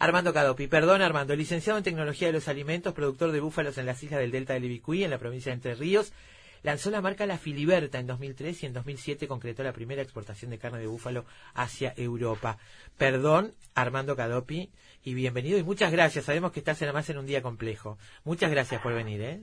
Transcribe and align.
Armando 0.00 0.32
Cadopi, 0.32 0.66
perdón 0.66 1.02
Armando, 1.02 1.36
licenciado 1.36 1.76
en 1.76 1.84
Tecnología 1.84 2.28
de 2.28 2.32
los 2.32 2.48
Alimentos, 2.48 2.94
productor 2.94 3.32
de 3.32 3.40
búfalos 3.40 3.76
en 3.76 3.84
las 3.84 4.02
islas 4.02 4.18
del 4.18 4.30
Delta 4.30 4.54
del 4.54 4.64
Ibicuí, 4.64 5.04
en 5.04 5.10
la 5.10 5.18
provincia 5.18 5.50
de 5.50 5.56
Entre 5.56 5.74
Ríos, 5.74 6.14
lanzó 6.62 6.90
la 6.90 7.02
marca 7.02 7.26
La 7.26 7.36
Filiberta 7.36 7.98
en 7.98 8.06
2003 8.06 8.62
y 8.62 8.66
en 8.66 8.72
2007 8.72 9.28
concretó 9.28 9.62
la 9.62 9.74
primera 9.74 10.00
exportación 10.00 10.50
de 10.52 10.58
carne 10.58 10.78
de 10.78 10.86
búfalo 10.86 11.26
hacia 11.52 11.92
Europa. 11.98 12.56
Perdón, 12.96 13.52
Armando 13.74 14.16
Cadopi, 14.16 14.70
y 15.04 15.12
bienvenido 15.12 15.58
y 15.58 15.64
muchas 15.64 15.92
gracias. 15.92 16.24
Sabemos 16.24 16.52
que 16.52 16.60
estás 16.60 16.80
además 16.80 17.10
en 17.10 17.18
un 17.18 17.26
día 17.26 17.42
complejo. 17.42 17.98
Muchas 18.24 18.50
gracias 18.50 18.80
por 18.80 18.94
venir. 18.94 19.20
¿eh? 19.20 19.40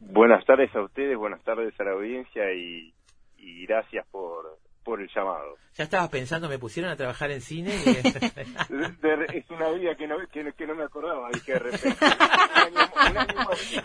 Buenas 0.00 0.44
tardes 0.46 0.74
a 0.74 0.82
ustedes, 0.82 1.16
buenas 1.16 1.44
tardes 1.44 1.78
a 1.78 1.84
la 1.84 1.92
audiencia 1.92 2.52
y, 2.52 2.92
y 3.36 3.66
gracias 3.66 4.04
por, 4.10 4.58
por 4.88 5.02
el 5.02 5.08
llamado. 5.14 5.58
Ya 5.74 5.84
estabas 5.84 6.08
pensando, 6.08 6.48
me 6.48 6.58
pusieron 6.58 6.90
a 6.90 6.96
trabajar 6.96 7.30
en 7.30 7.42
cine. 7.42 7.74
es 7.84 9.50
una 9.50 9.68
vida 9.72 9.94
que 9.96 10.08
no, 10.08 10.16
que, 10.32 10.66
no 10.66 10.74
me 10.74 10.84
acordaba 10.84 11.28
que 11.44 11.52
de 11.52 11.58
repente. 11.58 12.06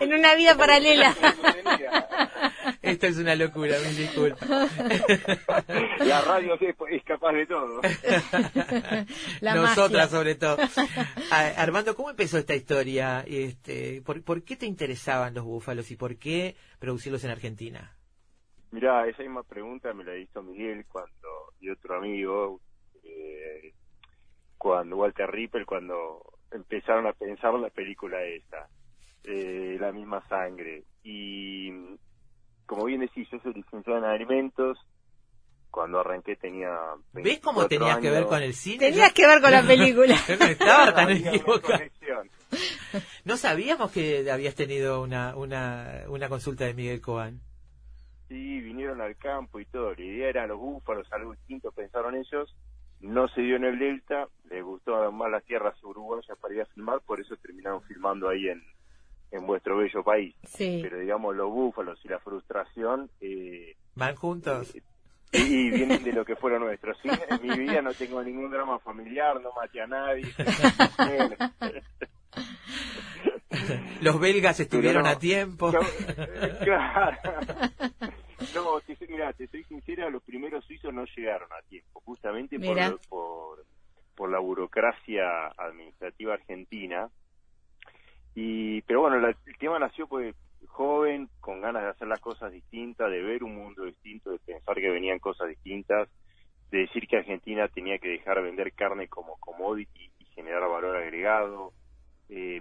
en 0.00 0.14
una 0.14 0.34
vida 0.34 0.56
paralela. 0.56 1.14
Esto 2.82 3.06
es 3.06 3.18
una 3.18 3.34
locura, 3.34 3.76
mil 3.80 3.96
disculpas. 3.98 4.48
La 5.98 6.22
radio 6.22 6.58
es, 6.58 7.04
capaz 7.04 7.32
de 7.32 7.46
todo. 7.46 7.82
Nosotras 9.42 10.10
sobre 10.10 10.36
todo. 10.36 10.56
Armando, 11.30 11.94
¿cómo 11.94 12.08
empezó 12.08 12.38
esta 12.38 12.54
historia? 12.54 13.24
Este, 13.26 14.00
¿por, 14.00 14.22
¿Por 14.22 14.42
qué 14.42 14.56
te 14.56 14.64
interesaban 14.64 15.34
los 15.34 15.44
búfalos 15.44 15.90
y 15.90 15.96
por 15.96 16.16
qué 16.16 16.56
producirlos 16.78 17.24
en 17.24 17.30
Argentina? 17.30 17.94
Mira, 18.74 19.06
esa 19.06 19.22
misma 19.22 19.44
pregunta 19.44 19.94
me 19.94 20.02
la 20.02 20.16
hizo 20.16 20.42
Miguel 20.42 20.84
cuando 20.90 21.28
y 21.60 21.70
otro 21.70 21.96
amigo, 21.96 22.60
eh, 23.04 23.72
cuando 24.58 24.96
Walter 24.96 25.30
Rippel, 25.30 25.64
cuando 25.64 26.20
empezaron 26.50 27.06
a 27.06 27.12
pensar 27.12 27.54
la 27.54 27.70
película 27.70 28.20
esta, 28.24 28.66
eh, 29.22 29.76
la 29.78 29.92
misma 29.92 30.26
sangre. 30.28 30.82
Y 31.04 31.70
como 32.66 32.86
bien 32.86 33.02
decís, 33.02 33.28
yo 33.30 33.38
soy 33.44 33.54
licenciado 33.54 34.00
en 34.00 34.06
alimentos. 34.06 34.76
Cuando 35.70 36.00
arranqué 36.00 36.34
tenía. 36.34 36.76
¿Ves 37.12 37.38
cómo 37.38 37.68
tenías 37.68 37.98
que 37.98 38.10
ver 38.10 38.24
con 38.24 38.42
el 38.42 38.54
cine? 38.54 38.90
Tenías 38.90 39.12
que 39.12 39.24
ver 39.24 39.40
con 39.40 39.52
la 39.52 39.62
película. 39.62 40.16
no 40.40 40.46
estaba 40.46 40.92
tan 40.92 41.10
equivocado. 41.10 41.80
No 43.24 43.36
sabíamos 43.36 43.92
que 43.92 44.28
habías 44.28 44.56
tenido 44.56 45.00
una, 45.00 45.36
una, 45.36 46.06
una 46.08 46.28
consulta 46.28 46.64
de 46.64 46.74
Miguel 46.74 47.00
Coan. 47.00 47.40
Sí, 48.28 48.60
vinieron 48.60 49.00
al 49.00 49.16
campo 49.16 49.60
y 49.60 49.66
todo. 49.66 49.94
La 49.94 50.02
idea 50.02 50.28
era 50.28 50.46
los 50.46 50.58
búfalos, 50.58 51.12
algo 51.12 51.32
distinto, 51.32 51.72
pensaron 51.72 52.14
ellos. 52.14 52.54
No 53.00 53.28
se 53.28 53.42
dio 53.42 53.56
en 53.56 53.64
el 53.64 53.78
Delta, 53.78 54.28
les 54.48 54.64
gustó 54.64 55.12
más 55.12 55.30
las 55.30 55.44
tierras 55.44 55.74
uruguayas 55.82 56.38
para 56.38 56.54
ir 56.54 56.62
a 56.62 56.66
filmar, 56.66 57.00
por 57.00 57.20
eso 57.20 57.36
terminaron 57.36 57.82
filmando 57.82 58.30
ahí 58.30 58.48
en, 58.48 58.62
en 59.30 59.46
vuestro 59.46 59.76
bello 59.76 60.02
país. 60.02 60.34
Sí. 60.44 60.80
Pero 60.82 60.98
digamos, 60.98 61.36
los 61.36 61.50
búfalos 61.50 61.98
y 62.04 62.08
la 62.08 62.18
frustración... 62.20 63.10
Eh, 63.20 63.76
¿Van 63.94 64.14
juntos? 64.14 64.74
Eh, 64.74 64.82
y 65.32 65.70
vienen 65.70 66.02
de 66.02 66.12
lo 66.12 66.24
que 66.24 66.36
fueron 66.36 66.62
nuestros. 66.62 66.96
en 67.04 67.42
mi 67.42 67.58
vida 67.58 67.82
no 67.82 67.92
tengo 67.92 68.22
ningún 68.22 68.50
drama 68.50 68.78
familiar, 68.78 69.40
no 69.40 69.50
maté 69.52 69.80
a 69.82 69.86
nadie. 69.86 70.32
Los 74.00 74.20
belgas 74.20 74.60
estuvieron 74.60 75.06
a 75.06 75.18
tiempo. 75.18 75.72
claro. 76.60 77.16
No, 78.54 78.80
te, 78.80 78.96
mira, 79.08 79.32
te 79.32 79.46
soy 79.46 79.64
sincera, 79.64 80.10
los 80.10 80.22
primeros 80.22 80.64
suizos 80.64 80.92
no 80.92 81.04
llegaron 81.16 81.52
a 81.52 81.62
tiempo, 81.68 82.00
justamente 82.04 82.58
por, 82.58 83.00
por, 83.08 83.64
por, 84.14 84.30
la 84.30 84.38
burocracia 84.38 85.48
administrativa 85.56 86.34
argentina. 86.34 87.08
Y, 88.34 88.82
pero 88.82 89.02
bueno, 89.02 89.24
el 89.26 89.58
tema 89.58 89.78
nació 89.78 90.06
pues 90.08 90.34
joven, 90.66 91.28
con 91.40 91.60
ganas 91.60 91.82
de 91.84 91.88
hacer 91.90 92.08
las 92.08 92.20
cosas 92.20 92.50
distintas, 92.50 93.10
de 93.10 93.22
ver 93.22 93.44
un 93.44 93.54
mundo 93.54 93.84
distinto, 93.84 94.30
de 94.30 94.38
pensar 94.40 94.74
que 94.74 94.90
venían 94.90 95.20
cosas 95.20 95.48
distintas, 95.48 96.08
de 96.70 96.78
decir 96.78 97.06
que 97.06 97.18
Argentina 97.18 97.68
tenía 97.68 97.98
que 97.98 98.08
dejar 98.08 98.38
de 98.38 98.42
vender 98.42 98.72
carne 98.72 99.06
como 99.06 99.36
commodity 99.36 100.10
y 100.18 100.24
generar 100.34 100.68
valor 100.68 100.96
agregado. 100.96 101.72
Eh, 102.28 102.60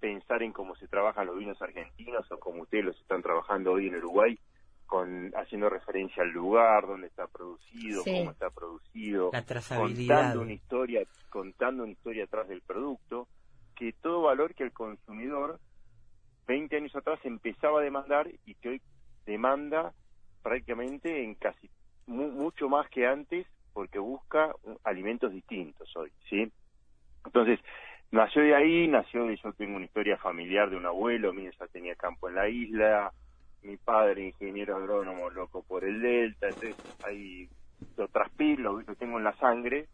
pensar 0.00 0.42
en 0.42 0.52
cómo 0.52 0.76
se 0.76 0.88
trabajan 0.88 1.26
los 1.26 1.38
vinos 1.38 1.60
argentinos 1.62 2.30
o 2.30 2.38
como 2.38 2.62
ustedes 2.62 2.84
los 2.84 3.00
están 3.00 3.22
trabajando 3.22 3.72
hoy 3.72 3.88
en 3.88 3.96
Uruguay, 3.96 4.38
con 4.86 5.32
haciendo 5.36 5.68
referencia 5.68 6.22
al 6.22 6.30
lugar 6.30 6.86
donde 6.86 7.08
está 7.08 7.26
producido, 7.26 8.02
cómo 8.04 8.30
está 8.30 8.50
producido, 8.50 9.30
contando 9.30 10.40
una 10.40 10.52
historia, 10.52 11.02
contando 11.28 11.82
una 11.82 11.92
historia 11.92 12.24
atrás 12.24 12.48
del 12.48 12.62
producto, 12.62 13.28
que 13.74 13.92
todo 13.92 14.22
valor 14.22 14.54
que 14.54 14.64
el 14.64 14.72
consumidor 14.72 15.60
20 16.46 16.76
años 16.76 16.94
atrás 16.94 17.18
empezaba 17.24 17.80
a 17.80 17.84
demandar 17.84 18.28
y 18.46 18.54
que 18.54 18.68
hoy 18.68 18.82
demanda 19.26 19.92
prácticamente 20.42 21.24
en 21.24 21.34
casi 21.34 21.68
mucho 22.06 22.68
más 22.68 22.88
que 22.88 23.06
antes 23.06 23.46
porque 23.72 23.98
busca 23.98 24.54
alimentos 24.84 25.32
distintos 25.32 25.94
hoy, 25.96 26.10
¿sí? 26.30 26.50
Entonces, 27.24 27.58
nació 28.10 28.42
de 28.42 28.54
ahí, 28.54 28.88
nació 28.88 29.24
de 29.24 29.36
yo 29.36 29.52
tengo 29.52 29.76
una 29.76 29.84
historia 29.84 30.16
familiar 30.16 30.70
de 30.70 30.76
un 30.76 30.86
abuelo, 30.86 31.32
mi 31.32 31.44
ya 31.44 31.66
tenía 31.66 31.94
campo 31.96 32.28
en 32.28 32.36
la 32.36 32.48
isla, 32.48 33.12
mi 33.66 33.76
padre 33.76 34.26
ingeniero 34.26 34.76
agrónomo 34.76 35.28
loco 35.30 35.62
por 35.62 35.84
el 35.84 36.00
delta, 36.00 36.48
entonces 36.48 36.76
ahí 37.04 37.48
lo 37.96 38.08
transpiro, 38.08 38.80
lo, 38.80 38.94
tengo 38.94 39.18
en 39.18 39.24
la 39.24 39.36
sangre 39.36 39.88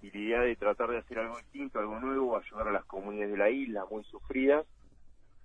y 0.00 0.10
la 0.10 0.18
idea 0.18 0.40
de 0.40 0.56
tratar 0.56 0.90
de 0.90 0.98
hacer 0.98 1.18
algo 1.18 1.36
distinto, 1.36 1.78
algo 1.78 2.00
nuevo, 2.00 2.36
ayudar 2.36 2.68
a 2.68 2.72
las 2.72 2.84
comunidades 2.86 3.32
de 3.32 3.38
la 3.38 3.50
isla 3.50 3.84
muy 3.90 4.02
sufridas. 4.04 4.66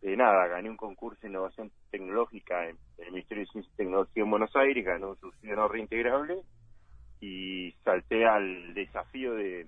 de 0.02 0.16
nada, 0.16 0.48
gané 0.48 0.70
un 0.70 0.78
concurso 0.78 1.20
de 1.22 1.30
innovación 1.30 1.72
tecnológica 1.92 2.68
en, 2.70 2.78
el 3.00 3.12
Ministerio 3.12 3.44
de 3.44 3.52
Ciencia 3.52 3.72
y 3.74 3.78
Tecnología 3.78 4.24
en 4.24 4.32
Buenos 4.32 4.56
Aires, 4.56 4.86
gané 4.86 5.06
un 5.06 5.18
subsidio 5.18 5.56
no 5.56 5.68
reintegrable 5.68 6.42
y 7.20 7.74
salté 7.84 8.26
al 8.26 8.74
desafío 8.74 9.34
de, 9.34 9.68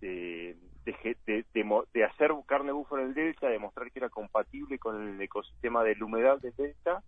de 0.00 0.56
de, 0.86 1.44
de, 1.52 2.04
hacer 2.04 2.30
carne 2.46 2.72
búfalo 2.72 3.02
en 3.02 3.08
el 3.08 3.14
delta, 3.14 3.48
demostrar 3.48 3.90
que 3.90 3.98
era 3.98 4.08
compatible 4.08 4.78
con 4.78 5.08
el 5.08 5.20
ecosistema 5.20 5.82
de 5.82 5.96
la 5.96 6.04
humedad 6.04 6.38
del 6.38 6.54
delta 6.56 7.02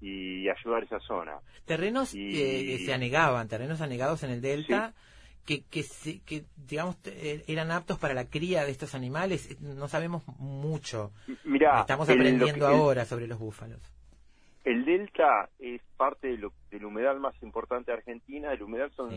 y 0.00 0.48
ayudar 0.48 0.82
a 0.82 0.84
esa 0.86 1.00
zona. 1.00 1.38
Terrenos 1.64 2.12
que 2.12 2.78
se 2.84 2.92
anegaban, 2.92 3.48
terrenos 3.48 3.80
anegados 3.80 4.22
en 4.22 4.30
el 4.30 4.40
delta. 4.40 4.94
Que, 5.44 5.64
que, 5.64 5.82
que, 6.24 6.44
digamos, 6.68 6.96
eh, 7.04 7.42
eran 7.48 7.72
aptos 7.72 7.98
para 7.98 8.14
la 8.14 8.26
cría 8.26 8.64
de 8.64 8.70
estos 8.70 8.94
animales. 8.94 9.60
No 9.60 9.88
sabemos 9.88 10.22
mucho. 10.38 11.10
Mira, 11.42 11.80
Estamos 11.80 12.08
aprendiendo 12.08 12.64
ahora 12.64 13.04
sobre 13.04 13.26
los 13.26 13.40
búfalos. 13.40 13.80
El 14.64 14.84
delta 14.84 15.48
es 15.58 15.82
parte 15.96 16.28
de, 16.28 16.38
lo, 16.38 16.52
de 16.70 16.78
la 16.78 16.86
humedal 16.86 17.18
más 17.18 17.34
importante 17.42 17.90
de 17.90 17.96
Argentina. 17.96 18.52
El 18.52 18.62
humedal 18.62 18.92
son 18.92 19.10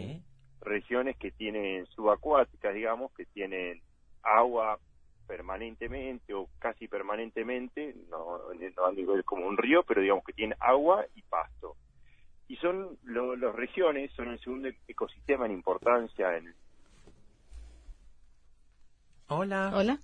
regiones 0.66 1.16
que 1.18 1.32
tienen 1.32 1.86
subacuáticas, 1.88 2.74
digamos, 2.74 3.12
que 3.14 3.26
tienen 3.26 3.82
agua 4.24 4.80
permanentemente 5.28 6.34
o 6.34 6.50
casi 6.60 6.88
permanentemente, 6.88 7.96
no, 8.10 8.40
no 8.40 8.86
a 8.86 8.92
nivel 8.92 9.24
como 9.24 9.48
un 9.48 9.58
río, 9.58 9.84
pero 9.84 10.02
digamos 10.02 10.24
que 10.24 10.34
tienen 10.34 10.58
agua 10.60 11.06
y 11.16 11.22
pasto. 11.24 11.76
Y 12.48 12.58
son 12.58 12.98
las 13.06 13.56
regiones, 13.56 14.12
son 14.12 14.30
el 14.30 14.40
segundo 14.40 14.70
ecosistema 14.88 15.46
en 15.46 15.54
importancia 15.54 16.38
en... 16.38 16.54
Hola. 19.28 19.72
Hola. 19.74 20.00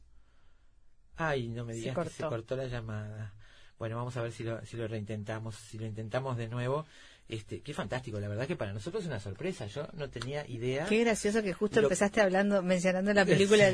Ay, 1.17 1.49
no 1.49 1.65
me 1.65 1.73
digas 1.73 1.95
que 1.95 2.09
se 2.09 2.23
cortó 2.23 2.55
la 2.55 2.65
llamada. 2.65 3.33
Bueno, 3.77 3.95
vamos 3.95 4.17
a 4.17 4.23
ver 4.23 4.31
si 4.31 4.43
lo, 4.43 4.63
si 4.65 4.77
lo 4.77 4.87
reintentamos, 4.87 5.55
si 5.55 5.77
lo 5.77 5.85
intentamos 5.85 6.37
de 6.37 6.47
nuevo. 6.47 6.85
Este, 7.31 7.61
qué 7.61 7.73
fantástico, 7.73 8.19
la 8.19 8.27
verdad 8.27 8.45
que 8.45 8.57
para 8.57 8.73
nosotros 8.73 9.03
es 9.03 9.07
una 9.07 9.21
sorpresa, 9.21 9.65
yo 9.67 9.87
no 9.93 10.09
tenía 10.09 10.45
idea. 10.47 10.85
Qué 10.87 10.99
gracioso 10.99 11.41
que 11.41 11.53
justo 11.53 11.79
empezaste 11.79 12.19
hablando, 12.19 12.61
mencionando 12.61 13.13
la 13.13 13.25
película 13.25 13.71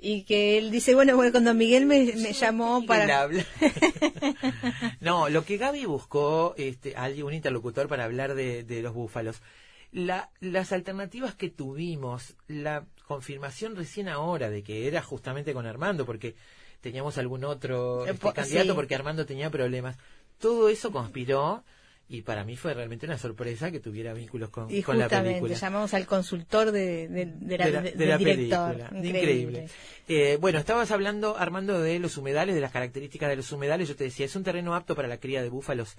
y 0.00 0.22
que 0.22 0.56
él 0.56 0.70
dice, 0.70 0.94
bueno, 0.94 1.14
bueno, 1.14 1.30
cuando 1.30 1.52
Miguel 1.52 1.84
me, 1.84 2.06
llamó 2.32 2.86
para... 2.86 3.28
no, 5.00 5.28
lo 5.28 5.44
que 5.44 5.58
Gaby 5.58 5.84
buscó, 5.84 6.54
este, 6.56 6.94
un 7.22 7.34
interlocutor 7.34 7.86
para 7.86 8.04
hablar 8.04 8.34
de, 8.34 8.80
los 8.82 8.94
búfalos. 8.94 9.42
La, 9.92 10.30
las 10.40 10.72
alternativas 10.72 11.34
que 11.34 11.50
tuvimos, 11.50 12.34
la 12.48 12.86
confirmación 13.06 13.76
recién 13.76 14.08
ahora 14.08 14.48
de 14.48 14.62
que 14.62 14.88
era 14.88 15.02
justamente 15.02 15.52
con 15.52 15.66
Armando, 15.66 16.06
porque 16.06 16.34
teníamos 16.80 17.18
algún 17.18 17.44
otro 17.44 18.06
eh, 18.06 18.12
este, 18.12 18.32
candidato, 18.32 18.74
porque 18.74 18.94
Armando 18.94 19.26
tenía 19.26 19.50
problemas. 19.50 19.98
Todo 20.38 20.70
eso 20.70 20.90
conspiró 20.90 21.62
y 22.08 22.22
para 22.22 22.44
mí 22.44 22.56
fue 22.56 22.72
realmente 22.72 23.06
una 23.06 23.18
sorpresa 23.18 23.70
que 23.72 23.80
tuviera 23.80 24.14
vínculos 24.14 24.50
con, 24.50 24.68
la 24.68 25.08
película. 25.08 25.54
llamamos 25.54 25.92
al 25.92 26.06
consultor 26.06 26.70
de, 26.70 27.08
la, 27.58 27.80
del 27.82 28.18
director. 28.18 28.76
Increíble. 28.94 29.68
Eh, 30.06 30.38
bueno, 30.40 30.58
estabas 30.60 30.92
hablando, 30.92 31.36
Armando, 31.36 31.80
de 31.80 31.98
los 31.98 32.16
humedales, 32.16 32.54
de 32.54 32.60
las 32.60 32.70
características 32.70 33.28
de 33.28 33.36
los 33.36 33.50
humedales. 33.50 33.88
Yo 33.88 33.96
te 33.96 34.04
decía, 34.04 34.26
es 34.26 34.36
un 34.36 34.44
terreno 34.44 34.74
apto 34.74 34.94
para 34.94 35.08
la 35.08 35.18
cría 35.18 35.42
de 35.42 35.48
búfalos 35.48 35.96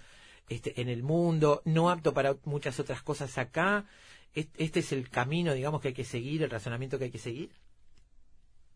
este, 0.47 0.79
en 0.79 0.87
el 0.87 1.03
mundo, 1.03 1.61
no 1.65 1.89
apto 1.89 2.13
para 2.13 2.35
muchas 2.45 2.79
otras 2.79 3.01
cosas 3.01 3.37
acá. 3.37 3.85
¿Este 4.33 4.79
es 4.79 4.91
el 4.91 5.09
camino, 5.09 5.53
digamos, 5.53 5.81
que 5.81 5.89
hay 5.89 5.93
que 5.93 6.03
seguir, 6.05 6.43
el 6.43 6.49
razonamiento 6.49 6.97
que 6.97 7.05
hay 7.05 7.11
que 7.11 7.17
seguir? 7.17 7.49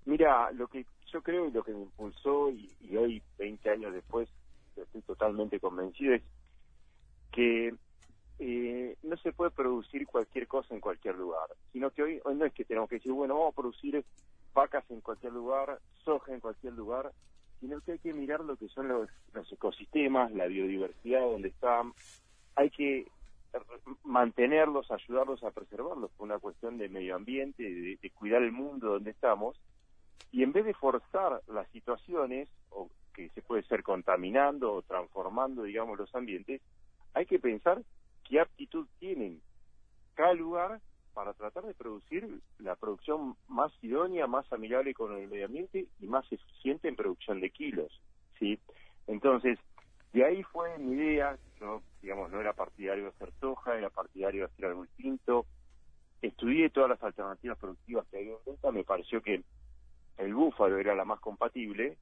Mira, 0.06 0.52
lo 0.52 0.68
que 0.68 0.86
yo 1.14 1.22
creo 1.22 1.48
y 1.48 1.52
lo 1.52 1.64
que 1.64 1.72
me 1.72 1.84
impulsó, 1.84 2.50
y, 2.50 2.96
hoy, 2.98 3.22
20 3.38 3.70
años 3.70 3.94
después, 3.94 4.28
estoy 4.76 5.02
totalmente 5.02 5.60
convencido, 5.60 6.16
es 6.16 6.24
que 7.32 7.74
eh, 8.40 8.98
no 9.04 9.18
se 9.18 9.32
puede 9.34 9.52
producir 9.52 10.08
cualquier 10.08 10.48
cosa 10.48 10.74
en 10.74 10.82
cualquier 10.82 11.16
lugar, 11.16 11.50
sino 11.72 11.92
que 11.92 12.04
hoy, 12.04 12.22
hoy 12.24 12.36
no 12.36 12.46
es 12.46 12.54
que 12.54 12.66
tenemos 12.66 12.90
que 12.90 12.96
decir, 12.96 13.12
bueno, 13.12 13.36
vamos 13.36 13.54
a 13.54 13.62
producir 13.62 14.04
vacas 14.54 14.84
en 14.90 15.02
cualquier 15.02 15.34
lugar, 15.34 15.80
soja 16.04 16.34
en 16.34 16.40
cualquier 16.40 16.74
lugar, 16.74 17.12
sino 17.60 17.80
que 17.82 17.94
hay 17.94 18.00
que 18.00 18.14
mirar 18.14 18.42
lo 18.42 18.56
que 18.58 18.68
son 18.70 18.88
los, 18.88 19.10
los 19.34 19.52
ecosistemas, 19.52 20.32
la 20.32 20.48
biodiversidad 20.48 21.22
donde 21.22 21.50
están, 21.50 21.94
hay 22.56 22.70
que 22.72 23.08
mantenerlos, 24.04 24.90
ayudarlos 24.92 25.44
a 25.44 25.52
preservarlos 25.52 26.12
por 26.12 26.26
una 26.26 26.40
cuestión 26.40 26.78
de 26.78 26.90
medio 26.90 27.16
ambiente, 27.16 27.64
de, 27.64 28.12
cuidar 28.12 28.42
el 28.42 28.52
mundo 28.52 28.94
donde 28.94 29.12
estamos, 29.12 29.60
y 30.32 30.44
en 30.44 30.52
vez 30.52 30.66
de 30.66 30.74
forzar 30.74 31.42
las 31.48 31.68
situaciones, 31.70 32.50
o 32.70 32.90
que 33.14 33.30
se 33.30 33.42
puede 33.42 33.64
ser 33.64 33.84
contaminando 33.84 34.74
o 34.74 34.82
transformando, 34.82 35.64
digamos, 35.64 35.98
los 35.98 36.14
ambientes, 36.16 36.62
hay 37.14 37.26
que 37.26 37.40
pensar 37.40 37.82
qué 38.28 38.40
aptitud 38.40 38.88
tienen 39.00 39.42
cada 40.16 40.34
lugar 40.34 40.82
para 41.14 41.34
tratar 41.34 41.66
de 41.66 41.74
producir 41.74 42.40
la 42.60 42.76
producción 42.76 43.36
más 43.48 43.72
idónea, 43.82 44.28
más 44.28 44.52
amigable 44.54 44.94
con 44.94 45.14
el 45.18 45.28
medio 45.28 45.46
ambiente 45.46 45.88
y 46.00 46.08
más 46.08 46.26
eficiente 46.32 46.88
en 46.88 46.96
producción 46.96 47.42
de 47.42 47.50
kilos, 47.50 48.02
¿sí? 48.40 48.60
Entonces, 49.08 49.60
de 50.14 50.26
ahí 50.26 50.44
fue 50.44 50.78
mi 50.78 50.94
idea, 50.94 51.38
yo, 51.60 51.82
digamos, 52.02 52.32
no 52.32 52.40
era 52.40 52.54
partidario 52.54 53.04
de 53.06 53.10
hacer 53.10 53.32
soja, 53.40 53.78
era 53.78 53.90
partidario 53.90 54.42
de 54.42 54.54
hacer 54.54 54.66
algo 54.66 54.84
distinto. 54.84 55.46
Estudié 56.22 56.70
todas 56.70 56.90
las 56.90 57.04
alternativas 57.04 57.58
productivas 57.58 58.06
que 58.08 58.18
había 58.18 58.32
en 58.32 58.46
venta, 58.46 58.72
me 58.72 58.84
pareció 58.84 59.22
que 59.22 59.44
el 60.18 60.34
búfalo 60.34 60.78
era 60.78 60.96
la 60.96 61.06
más 61.06 61.20
compatible 61.20 61.98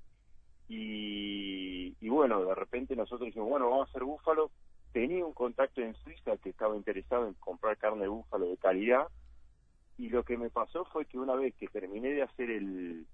y, 0.67 1.95
y 1.99 2.09
bueno, 2.09 2.43
de 2.43 2.55
repente 2.55 2.95
nosotros 2.95 3.27
dijimos, 3.27 3.49
bueno, 3.49 3.69
vamos 3.69 3.87
a 3.87 3.89
hacer 3.89 4.03
búfalo. 4.03 4.51
Tenía 4.91 5.25
un 5.25 5.33
contacto 5.33 5.81
en 5.81 5.93
Suiza 5.95 6.37
que 6.37 6.49
estaba 6.49 6.75
interesado 6.75 7.27
en 7.27 7.33
comprar 7.35 7.77
carne 7.77 8.03
de 8.03 8.07
búfalo 8.07 8.47
de 8.49 8.57
calidad 8.57 9.07
y 9.97 10.09
lo 10.09 10.23
que 10.23 10.37
me 10.37 10.49
pasó 10.49 10.85
fue 10.85 11.05
que 11.05 11.19
una 11.19 11.35
vez 11.35 11.53
que 11.55 11.67
terminé 11.67 12.09
de 12.09 12.23
hacer 12.23 12.49
el, 12.49 13.05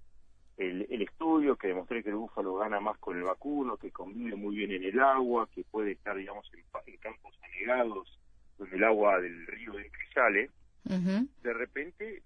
el, 0.56 1.02
estudio 1.02 1.56
que 1.56 1.68
demostré 1.68 2.02
que 2.02 2.10
el 2.10 2.16
búfalo 2.16 2.54
gana 2.54 2.80
más 2.80 2.96
con 2.98 3.16
el 3.16 3.24
vacuno, 3.24 3.76
que 3.76 3.90
convive 3.90 4.36
muy 4.36 4.56
bien 4.56 4.72
en 4.72 4.84
el 4.84 5.00
agua, 5.00 5.48
que 5.54 5.64
puede 5.64 5.92
estar, 5.92 6.16
digamos, 6.16 6.50
en, 6.54 6.96
campos 6.98 7.34
anegados, 7.42 8.18
donde 8.58 8.76
el 8.76 8.84
agua 8.84 9.20
del 9.20 9.46
río 9.46 9.72
de 9.72 9.84
que 9.84 10.12
sale, 10.14 10.50
de 10.84 11.52
repente 11.52 12.22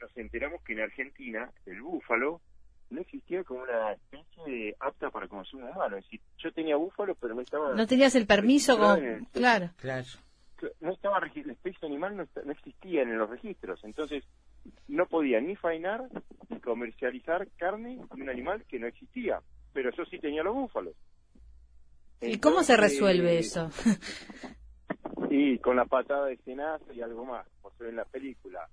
nos 0.00 0.16
enteramos 0.16 0.62
que 0.62 0.74
en 0.74 0.80
Argentina 0.80 1.50
el 1.64 1.80
búfalo 1.80 2.42
no 2.90 3.00
existía 3.00 3.42
como 3.44 3.62
una 3.62 3.96
especie 4.44 4.76
apta 4.80 5.10
para 5.10 5.28
consumo 5.28 5.70
humano. 5.70 5.96
Es 5.96 6.04
decir, 6.04 6.20
yo 6.38 6.52
tenía 6.52 6.76
búfalo, 6.76 7.14
pero 7.14 7.34
no 7.34 7.40
estaba... 7.40 7.74
No 7.74 7.86
tenías 7.86 8.14
el 8.14 8.26
permiso 8.26 8.78
con... 8.78 9.26
Claro. 9.32 9.70
Claro. 9.76 10.06
No 10.80 10.92
estaba... 10.92 11.20
La 11.20 11.52
especie 11.52 11.86
animal 11.86 12.16
no, 12.16 12.26
no 12.44 12.52
existía 12.52 13.02
en 13.02 13.18
los 13.18 13.28
registros. 13.28 13.82
Entonces, 13.84 14.24
no 14.88 15.06
podía 15.06 15.40
ni 15.40 15.56
fainar 15.56 16.02
ni 16.48 16.60
comercializar 16.60 17.48
carne 17.56 17.96
de 17.96 18.22
un 18.22 18.28
animal 18.28 18.64
que 18.64 18.78
no 18.78 18.86
existía, 18.86 19.40
pero 19.72 19.90
yo 19.96 20.04
sí 20.06 20.18
tenía 20.18 20.42
los 20.42 20.54
búfalos. 20.54 20.94
¿Y 22.20 22.38
cómo 22.38 22.62
se 22.62 22.76
resuelve 22.76 23.38
eso? 23.38 23.70
Y 25.30 25.58
con 25.58 25.76
la 25.76 25.84
patada 25.84 26.26
de 26.26 26.36
Senasa 26.38 26.92
y 26.94 27.02
algo 27.02 27.24
más, 27.24 27.46
como 27.60 27.74
se 27.76 27.84
ve 27.84 27.90
en 27.90 27.96
la 27.96 28.04
película. 28.04 28.68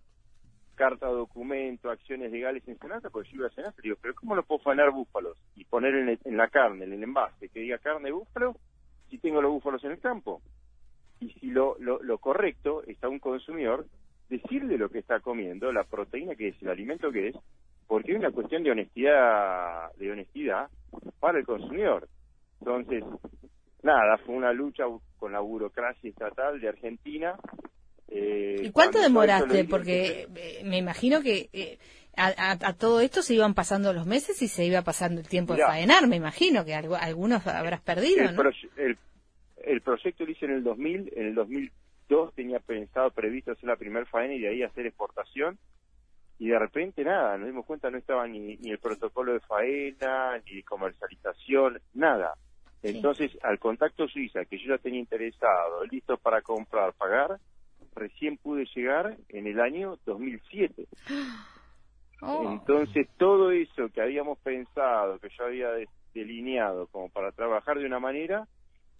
Carta, 0.82 1.06
documento, 1.06 1.92
acciones 1.92 2.32
legales 2.32 2.68
en 2.68 2.76
Senasa, 2.80 3.12
pues 3.12 3.30
yo 3.30 3.36
iba 3.36 3.48
a 3.48 3.52
Senasa 3.52 3.80
digo, 3.84 3.98
pero 4.02 4.16
¿cómo 4.16 4.36
no 4.36 4.42
puedo 4.42 4.64
fanar 4.64 4.90
búfalos? 4.90 5.38
Y 5.56 5.64
poner 5.66 5.94
en, 5.94 6.38
la 6.38 6.48
carne, 6.48 6.86
en 6.86 6.94
el 6.94 7.04
envase, 7.04 7.50
que 7.50 7.60
diga 7.60 7.78
carne 7.78 8.12
búfalo, 8.12 8.56
si 9.08 9.20
tengo 9.20 9.44
los 9.44 9.52
búfalos 9.52 9.84
en 9.84 9.92
el 9.92 10.00
campo. 10.00 10.42
Y 11.20 11.34
si 11.34 11.52
lo, 11.52 11.78
lo, 11.78 12.02
lo 12.02 12.18
correcto 12.18 12.82
está 12.88 13.10
un 13.10 13.20
consumidor 13.20 13.86
decirle 14.28 14.80
lo 14.80 14.90
que 14.90 14.98
está 14.98 15.20
comiendo, 15.20 15.72
la 15.72 15.84
proteína 15.84 16.34
que 16.34 16.48
es, 16.48 16.62
el 16.64 16.70
alimento 16.70 17.12
que 17.12 17.28
es, 17.28 17.36
porque 17.86 18.14
es 18.14 18.18
una 18.18 18.32
cuestión 18.32 18.64
de 18.64 18.72
honestidad, 18.72 19.92
de 19.98 20.12
honestidad 20.12 20.68
para 21.20 21.38
el 21.38 21.46
consumidor. 21.46 22.08
Entonces, 22.60 23.04
nada, 23.84 24.18
fue 24.26 24.34
una 24.34 24.52
lucha 24.52 24.86
con 25.18 25.32
la 25.32 25.42
burocracia 25.42 26.10
estatal 26.10 26.60
de 26.60 26.70
Argentina. 26.70 27.36
Eh, 28.12 28.58
¿Y 28.64 28.72
cuánto 28.72 29.00
demoraste? 29.00 29.64
Porque 29.64 30.28
eh, 30.36 30.62
me 30.66 30.78
imagino 30.78 31.22
que 31.22 31.50
eh, 31.54 31.80
a, 32.18 32.74
todo 32.74 33.00
esto 33.00 33.22
se 33.22 33.34
iban 33.34 33.54
pasando 33.54 33.94
los 33.94 34.06
meses 34.06 34.42
y 34.42 34.50
se 34.50 34.66
iba 34.66 34.82
pasando 34.82 35.22
el 35.22 35.28
tiempo 35.28 35.56
de 35.56 35.64
faenar, 35.64 36.08
me 36.08 36.18
imagino 36.18 36.66
que 36.66 36.76
algunos 36.76 37.48
habrás 37.48 37.82
perdido, 37.82 38.26
el, 38.26 38.36
¿no? 38.36 38.44
el, 38.76 38.98
el, 39.64 39.82
proyecto 39.82 40.26
lo 40.26 40.32
hice 40.32 40.46
en 40.46 40.52
el 40.52 40.64
2000, 40.64 41.14
en 41.16 41.26
el 41.28 41.36
2000 41.36 41.72
tenía 42.36 42.60
pensado, 42.60 43.12
previsto 43.12 43.54
hacer 43.54 43.66
la 43.66 43.76
primer 43.76 44.06
faena 44.06 44.34
y 44.34 44.42
de 44.42 44.50
ahí 44.50 44.64
hacer 44.64 44.86
exportación. 44.86 45.58
Y 46.40 46.50
de 46.50 46.60
repente 46.60 47.04
nada, 47.04 47.38
nos 47.38 47.48
dimos 47.48 47.66
cuenta, 47.66 47.90
no 47.90 47.98
estaba 47.98 48.28
ni, 48.28 48.58
ni 48.58 48.72
el 48.72 48.80
protocolo 48.80 49.34
de 49.34 49.40
faena, 49.42 50.38
ni 50.46 50.56
de 50.56 50.64
comercialización, 50.64 51.80
nada. 51.94 52.34
Entonces, 52.84 53.32
al 53.44 53.60
contacto 53.60 54.08
Suiza, 54.08 54.44
que 54.46 54.58
yo 54.58 54.76
ya 54.76 54.78
tenía 54.80 55.00
interesado, 55.00 55.86
listo 55.86 56.18
para 56.18 56.42
comprar, 56.42 56.94
pagar, 56.94 57.38
recién 57.96 58.38
pude 58.38 58.66
llegar 58.76 59.18
en 59.30 59.48
el 59.48 59.60
año 59.60 59.98
2007. 60.06 60.88
Entonces, 62.22 63.08
todo 63.18 63.52
eso 63.52 63.90
que 63.90 64.02
habíamos 64.02 64.38
pensado, 64.40 65.18
que 65.20 65.30
yo 65.30 65.46
había 65.46 65.70
delineado 66.14 66.88
como 66.88 67.10
para 67.10 67.32
trabajar 67.32 67.80
de 67.80 67.86
una 67.86 68.00
manera, 68.00 68.48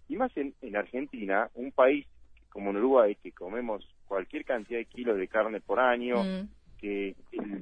y 0.08 0.16
más 0.16 0.36
en, 0.36 0.54
en 0.60 0.76
Argentina, 0.76 1.48
un 1.54 1.70
país 1.70 2.06
como 2.50 2.70
en 2.70 2.76
Uruguay, 2.76 3.16
que 3.22 3.32
comemos 3.32 3.88
cualquier 4.06 4.44
cantidad 4.44 4.78
de 4.78 4.84
kilos 4.84 5.16
de 5.16 5.28
carne 5.28 5.60
por 5.60 5.80
año, 5.80 6.22
mm. 6.22 6.48
que 6.78 7.16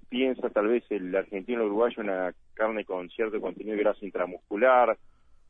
piensa 0.09 0.50
tal 0.50 0.67
vez 0.67 0.82
el 0.91 1.15
argentino 1.15 1.65
uruguayo 1.65 2.03
una 2.03 2.35
carne 2.55 2.85
con 2.85 3.09
cierto 3.11 3.41
contenido 3.41 3.77
de 3.77 3.82
grasa 3.82 4.05
intramuscular, 4.05 4.99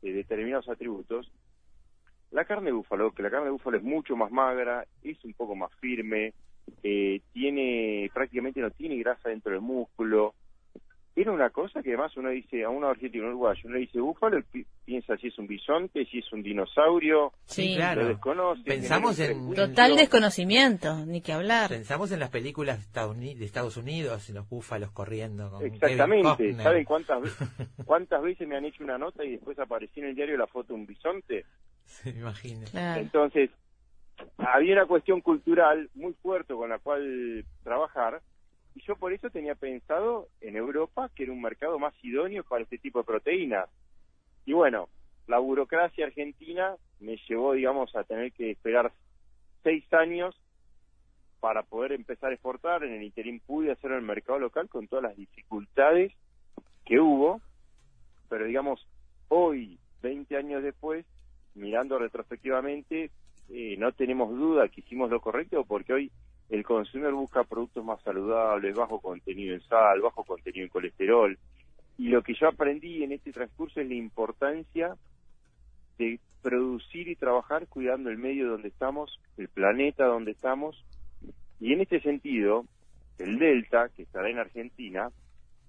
de 0.03 0.13
determinados 0.13 0.69
atributos, 0.69 1.31
la 2.31 2.45
carne 2.45 2.67
de 2.67 2.73
búfalo, 2.73 3.13
que 3.13 3.23
la 3.23 3.31
carne 3.31 3.47
de 3.47 3.53
búfalo 3.53 3.77
es 3.77 3.83
mucho 3.83 4.17
más 4.17 4.31
magra, 4.31 4.85
es 5.03 5.23
un 5.25 5.35
poco 5.35 5.55
más 5.55 5.71
firme, 5.81 6.33
eh, 6.83 7.21
tiene 7.33 8.11
prácticamente 8.13 8.61
no 8.61 8.71
tiene 8.71 8.97
grasa 8.99 9.29
dentro 9.29 9.53
del 9.53 9.61
músculo, 9.61 10.35
era 11.17 11.33
una 11.33 11.51
cosa 11.51 11.83
que 11.83 11.91
además 11.91 12.17
uno 12.17 12.31
dice, 12.31 12.65
a 12.65 12.71
un 12.71 12.85
argentino, 12.85 13.25
un 13.25 13.31
uruguayo, 13.31 13.61
uno 13.65 13.79
dice 13.79 14.01
búfalo, 14.01 14.39
piensa 14.85 15.17
si 15.17 15.27
es 15.27 15.39
un 15.39 15.47
bisonte, 15.47 16.05
si 16.07 16.19
es 16.19 16.33
un 16.33 16.43
dinosaurio, 16.43 17.33
sí, 17.45 17.75
claro. 17.75 18.03
lo 18.03 18.09
desconoce. 18.09 18.63
Pensamos 18.63 19.19
en... 19.19 19.55
Total 19.55 19.97
desconocimiento, 19.97 21.05
ni 21.07 21.21
que 21.21 21.33
hablar. 21.33 21.69
Pensamos 21.69 22.13
en 22.13 22.21
las 22.21 22.31
películas 22.31 22.79
de 22.79 22.85
Estados 23.45 23.77
Unidos, 23.77 24.29
en 24.29 24.35
los 24.37 24.49
búfalos 24.49 24.93
corriendo. 24.93 25.51
Con 25.51 25.67
Exactamente, 25.67 26.55
¿saben 26.55 26.85
cuántas, 26.85 27.19
cuántas 27.85 28.23
veces 28.23 28.47
me 28.47 28.57
han 28.57 28.65
hecho 28.65 28.85
una 28.85 28.97
nota 28.97 29.25
y 29.25 29.33
después 29.33 29.59
apareció 29.59 30.03
en 30.05 30.11
el 30.11 30.15
diario 30.15 30.37
la 30.37 30.47
foto 30.47 30.69
de 30.69 30.81
un 30.81 30.87
bisonte? 30.87 31.45
Se 31.91 32.13
me 32.13 32.21
imagino. 32.21 32.67
Entonces, 32.73 33.51
había 34.39 34.75
una 34.75 34.87
cuestión 34.87 35.21
cultural 35.21 35.91
muy 35.95 36.13
fuerte 36.15 36.55
con 36.55 36.71
la 36.71 36.79
cual 36.79 37.45
trabajar, 37.63 38.23
y 38.75 38.83
yo 38.83 38.97
por 38.97 39.13
eso 39.13 39.29
tenía 39.31 39.55
pensado 39.57 40.29
en 40.41 40.57
Europa, 40.57 41.11
que 41.15 41.25
era 41.25 41.33
un 41.33 41.43
mercado 41.43 41.79
más 41.79 41.93
idóneo 42.03 42.45
para 42.45 42.63
este 42.63 42.79
tipo 42.79 43.01
de 43.01 43.05
proteínas. 43.05 43.69
Y 44.47 44.53
bueno, 44.53 44.89
la 45.27 45.39
burocracia 45.39 46.07
argentina 46.07 46.77
me 47.01 47.17
llevó, 47.29 47.53
digamos, 47.55 47.95
a 47.97 48.05
tener 48.05 48.33
que 48.33 48.53
esperar 48.53 48.93
seis 49.63 49.85
años 49.93 50.37
para 51.41 51.65
poder 51.65 51.93
empezar 51.93 52.31
a 52.31 52.35
exportar. 52.35 52.85
En 52.85 52.93
el 52.93 53.03
interín 53.03 53.41
pude 53.41 53.73
hacerlo 53.73 53.97
en 53.97 54.03
el 54.03 54.07
mercado 54.07 54.39
local 54.39 54.69
con 54.69 54.87
todas 54.87 55.03
las 55.03 55.17
dificultades 55.17 56.13
que 56.85 57.01
hubo, 57.01 57.41
pero 58.29 58.45
digamos, 58.45 58.87
hoy, 59.29 59.79
20 60.03 60.37
años 60.37 60.63
después, 60.63 61.05
mirando 61.55 61.99
retrospectivamente, 61.99 63.11
eh, 63.51 63.77
no 63.79 63.93
tenemos 63.93 64.31
duda 64.31 64.69
que 64.69 64.81
hicimos 64.81 65.11
lo 65.11 65.21
correcto 65.21 65.65
porque 65.65 65.93
hoy 65.93 66.11
el 66.51 66.65
consumidor 66.65 67.15
busca 67.15 67.45
productos 67.45 67.85
más 67.85 68.03
saludables, 68.03 68.75
bajo 68.75 69.01
contenido 69.01 69.55
en 69.55 69.61
sal, 69.63 70.01
bajo 70.01 70.25
contenido 70.25 70.65
en 70.65 70.71
colesterol. 70.71 71.39
Y 71.97 72.09
lo 72.09 72.23
que 72.23 72.35
yo 72.35 72.49
aprendí 72.49 73.05
en 73.05 73.13
este 73.13 73.33
transcurso 73.33 73.81
es 73.81 73.89
la 73.89 73.95
importancia 73.95 74.97
de 75.99 76.19
producir 76.43 77.09
y 77.09 77.17
trabajar 77.17 77.67
cuidando 77.69 78.11
el 78.11 78.19
medio 78.19 78.49
donde 78.49 78.69
estamos, 78.69 79.21
el 79.37 79.49
planeta 79.49 80.07
donde 80.07 80.33
estamos. 80.33 80.85
Y 81.61 81.73
en 81.73 81.83
este 81.83 82.01
sentido, 82.01 82.65
el 83.19 83.39
delta, 83.39 83.91
que 83.95 84.03
estará 84.03 84.31
en 84.31 84.39
Argentina, 84.39 85.11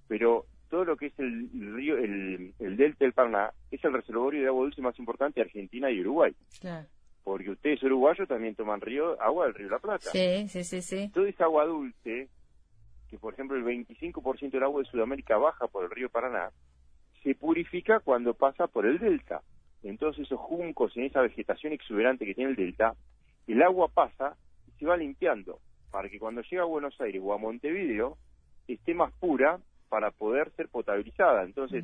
pero 0.08 0.46
todo 0.72 0.86
lo 0.86 0.98
que 0.98 1.08
es 1.08 1.20
el, 1.20 1.50
río, 1.76 1.98
el, 1.98 2.54
delta 2.78 3.06
del 3.06 3.14
Paraná, 3.14 3.52
es 3.70 3.84
el 3.84 3.94
reservorio 3.94 4.42
de 4.42 4.48
agua 4.48 4.64
dulce 4.64 4.82
más 4.82 4.98
importante 4.98 5.40
de 5.40 5.46
Argentina 5.46 5.92
y 5.92 6.02
Uruguay 6.02 6.36
porque 7.24 7.52
ustedes 7.52 7.84
uruguayos 7.84 8.28
también 8.28 8.56
toman 8.56 8.82
río, 8.82 9.22
agua 9.22 9.46
del 9.46 9.54
río 9.54 9.70
La 9.70 9.78
Plata. 9.78 10.10
Sí, 10.12 10.48
sí, 10.48 10.64
sí, 10.64 10.82
sí. 10.82 11.12
Toda 11.14 11.30
esa 11.30 11.44
agua 11.44 11.66
dulce 11.66 12.30
que 13.12 13.20
por 13.20 13.34
ejemplo 13.34 13.58
el 13.58 13.66
25% 13.66 14.52
del 14.52 14.64
agua 14.64 14.82
de 14.82 14.90
Sudamérica 14.90 15.38
baja 15.38 15.68
por 15.68 15.84
el 15.84 15.92
río 15.92 16.10
Paraná, 16.10 16.50
se 17.22 17.36
purifica 17.36 18.00
cuando 18.00 18.34
pasa 18.34 18.68
por 18.68 18.86
el 18.86 19.00
delta. 19.00 19.42
Entonces 19.84 20.26
esos 20.26 20.40
juncos, 20.40 20.96
en 20.96 21.04
esa 21.04 21.22
vegetación 21.22 21.74
exuberante 21.74 22.26
que 22.26 22.34
tiene 22.34 22.52
el 22.52 22.56
delta, 22.56 22.96
el 23.48 23.62
agua 23.62 23.90
pasa 23.90 24.38
y 24.66 24.72
se 24.80 24.86
va 24.86 24.96
limpiando 24.96 25.60
para 25.92 26.08
que 26.08 26.20
cuando 26.20 26.42
llega 26.42 26.64
a 26.64 26.66
Buenos 26.66 27.00
Aires 27.02 27.22
o 27.24 27.34
a 27.34 27.38
Montevideo 27.38 28.18
esté 28.68 28.94
más 28.94 29.12
pura 29.20 29.60
para 29.92 30.10
poder 30.10 30.50
ser 30.56 30.70
potabilizada. 30.70 31.44
Entonces, 31.44 31.84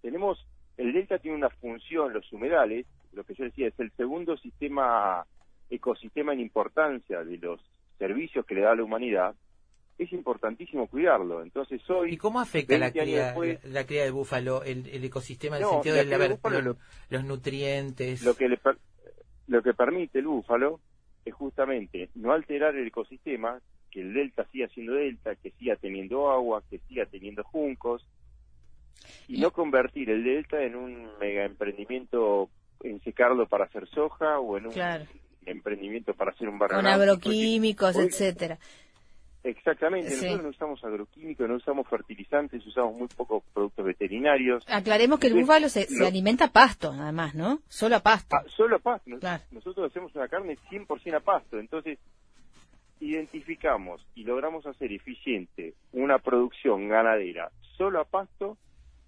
tenemos, 0.00 0.46
el 0.78 0.94
delta 0.94 1.18
tiene 1.18 1.36
una 1.36 1.50
función, 1.50 2.14
los 2.14 2.32
humedales, 2.32 2.86
lo 3.12 3.22
que 3.22 3.34
yo 3.34 3.44
decía, 3.44 3.68
es 3.68 3.78
el 3.78 3.92
segundo 3.98 4.38
sistema, 4.38 5.26
ecosistema 5.68 6.32
en 6.32 6.40
importancia 6.40 7.22
de 7.22 7.36
los 7.36 7.60
servicios 7.98 8.46
que 8.46 8.54
le 8.54 8.62
da 8.62 8.72
a 8.72 8.76
la 8.76 8.84
humanidad, 8.84 9.34
es 9.98 10.10
importantísimo 10.14 10.86
cuidarlo. 10.86 11.42
Entonces 11.42 11.82
hoy... 11.90 12.14
¿Y 12.14 12.16
cómo 12.16 12.40
afecta 12.40 12.78
la 12.78 12.90
cría, 12.90 13.34
la 13.64 13.84
cría 13.84 14.04
de 14.04 14.10
búfalo, 14.10 14.62
el, 14.62 15.04
ecosistema 15.04 15.58
en 15.58 15.64
el 15.64 15.68
sentido 15.68 15.96
de 15.96 16.06
la, 16.06 16.76
los 17.10 17.24
nutrientes? 17.26 18.22
Lo 18.22 18.34
que, 18.34 18.48
lo 19.48 19.62
que 19.62 19.74
permite 19.74 20.20
el 20.20 20.28
búfalo 20.28 20.80
es 21.26 21.34
justamente 21.34 22.08
no 22.14 22.32
alterar 22.32 22.74
el 22.74 22.86
ecosistema, 22.86 23.60
que 23.92 24.00
el 24.00 24.14
delta 24.14 24.44
siga 24.50 24.66
siendo 24.68 24.94
delta, 24.94 25.36
que 25.36 25.50
siga 25.52 25.76
teniendo 25.76 26.30
agua, 26.30 26.62
que 26.68 26.78
siga 26.88 27.06
teniendo 27.06 27.44
juncos, 27.44 28.04
y 29.28 29.40
no 29.40 29.50
convertir 29.52 30.10
el 30.10 30.24
delta 30.24 30.62
en 30.62 30.74
un 30.76 31.08
mega 31.20 31.44
emprendimiento 31.44 32.48
en 32.82 33.00
secarlo 33.02 33.46
para 33.46 33.66
hacer 33.66 33.86
soja 33.88 34.40
o 34.40 34.56
en 34.56 34.66
un 34.66 34.74
emprendimiento 35.46 36.14
para 36.14 36.32
hacer 36.32 36.48
un 36.48 36.58
barrio. 36.58 36.78
Con 36.78 36.86
agroquímicos, 36.86 37.96
etcétera. 37.96 38.58
Exactamente, 39.44 40.08
nosotros 40.08 40.42
no 40.44 40.48
usamos 40.50 40.84
agroquímicos, 40.84 41.48
no 41.48 41.56
usamos 41.56 41.88
fertilizantes, 41.88 42.64
usamos 42.64 42.94
muy 42.94 43.08
pocos 43.08 43.42
productos 43.52 43.84
veterinarios. 43.84 44.64
Aclaremos 44.68 45.18
que 45.18 45.26
el 45.26 45.34
búfalo 45.34 45.68
se, 45.68 45.88
alimenta 46.06 46.44
a 46.44 46.52
pasto, 46.52 46.92
nada 46.94 47.10
más, 47.10 47.34
¿no? 47.34 47.60
Solo 47.68 47.96
a 47.96 48.00
pasto. 48.00 48.36
Ah, 48.36 48.44
solo 48.46 48.76
a 48.76 48.78
pasto. 48.78 49.10
Nosotros 49.50 49.90
hacemos 49.90 50.14
una 50.14 50.28
carne 50.28 50.56
100% 50.70 51.16
a 51.16 51.20
pasto, 51.20 51.58
entonces 51.58 51.98
identificamos 53.02 54.06
y 54.14 54.22
logramos 54.22 54.64
hacer 54.64 54.92
eficiente 54.92 55.74
una 55.92 56.18
producción 56.18 56.88
ganadera 56.88 57.50
solo 57.76 58.00
a 58.00 58.04
pasto 58.04 58.56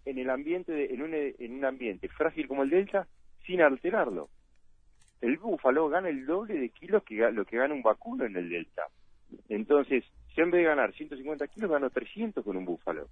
en 0.04 0.18
el 0.18 0.30
ambiente 0.30 0.92
en, 0.92 1.02
un, 1.02 1.14
en 1.14 1.54
un 1.54 1.64
ambiente 1.64 2.08
frágil 2.08 2.48
como 2.48 2.64
el 2.64 2.70
delta 2.70 3.06
sin 3.46 3.62
alterarlo. 3.62 4.28
El 5.20 5.38
búfalo 5.38 5.88
gana 5.88 6.08
el 6.08 6.26
doble 6.26 6.58
de 6.58 6.70
kilos 6.70 7.04
que 7.04 7.14
lo 7.30 7.44
que 7.44 7.56
gana 7.56 7.72
un 7.72 7.82
vacuno 7.82 8.24
en 8.24 8.36
el 8.36 8.50
delta. 8.50 8.82
Entonces, 9.48 10.04
si 10.34 10.40
en 10.40 10.50
vez 10.50 10.62
de 10.62 10.68
ganar 10.68 10.92
150 10.92 11.46
kilos, 11.48 11.70
gano 11.70 11.88
300 11.88 12.44
con 12.44 12.56
un 12.56 12.64
búfalo. 12.64 13.08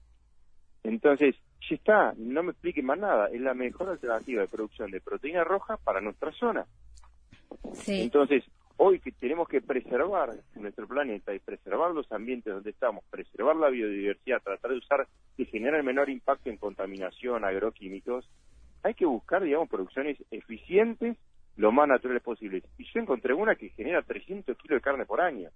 Entonces, 0.83 1.37
ya 1.71 1.77
está, 1.77 2.13
no 2.17 2.43
me 2.43 2.51
expliquen 2.51 2.87
más 2.87 2.99
nada, 2.99 3.29
es 3.29 3.41
la 3.41 3.55
mejor 3.55 3.89
alternativa 3.89 4.43
de 4.43 4.49
producción 4.49 4.91
de 4.91 5.01
proteína 5.01 5.45
roja 5.45 5.77
para 5.77 6.01
nuestra 6.01 6.33
zona. 6.33 6.67
Entonces, 7.87 8.45
hoy 8.85 8.99
que 8.99 9.13
tenemos 9.13 9.49
que 9.49 9.61
preservar 9.61 10.31
nuestro 10.57 10.89
planeta 10.89 11.33
y 11.33 11.39
preservar 11.39 11.93
los 11.93 12.11
ambientes 12.11 12.53
donde 12.53 12.71
estamos, 12.71 13.05
preservar 13.11 13.55
la 13.55 13.69
biodiversidad, 13.69 14.43
tratar 14.43 14.73
de 14.73 14.79
usar 14.79 15.07
y 15.37 15.45
generar 15.45 15.79
el 15.79 15.87
menor 15.87 16.11
impacto 16.11 16.51
en 16.51 16.57
contaminación, 16.57 17.45
agroquímicos, 17.45 18.29
hay 18.83 18.95
que 18.95 19.07
buscar, 19.07 19.45
digamos, 19.45 19.69
producciones 19.69 20.19
eficientes 20.33 21.17
lo 21.57 21.71
más 21.71 21.87
naturales 21.87 22.25
posibles. 22.25 22.65
Y 22.77 22.85
yo 22.93 22.99
encontré 22.99 23.33
una 23.35 23.55
que 23.55 23.69
genera 23.69 24.03
300 24.03 24.57
kilos 24.59 24.79
de 24.79 24.83
carne 24.83 25.07
por 25.07 25.21
año 25.21 25.49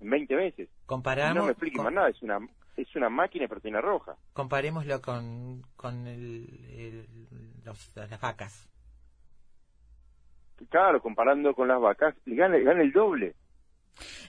en 0.00 0.10
20 0.10 0.34
meses. 0.34 0.68
Comparamos, 0.84 1.36
no 1.36 1.44
me 1.44 1.52
explique 1.52 1.80
más 1.80 1.92
nada, 1.92 2.08
es 2.08 2.20
una, 2.20 2.40
es 2.76 2.96
una 2.96 3.08
máquina 3.08 3.44
de 3.44 3.48
proteína 3.48 3.80
roja. 3.80 4.16
Comparémoslo 4.32 5.00
con, 5.00 5.62
con 5.76 6.08
el, 6.08 7.06
las 7.64 8.20
vacas. 8.20 8.71
Claro, 10.70 11.00
comparando 11.00 11.54
con 11.54 11.68
las 11.68 11.80
vacas, 11.80 12.14
gana, 12.26 12.58
gana 12.58 12.82
el 12.82 12.92
doble. 12.92 13.34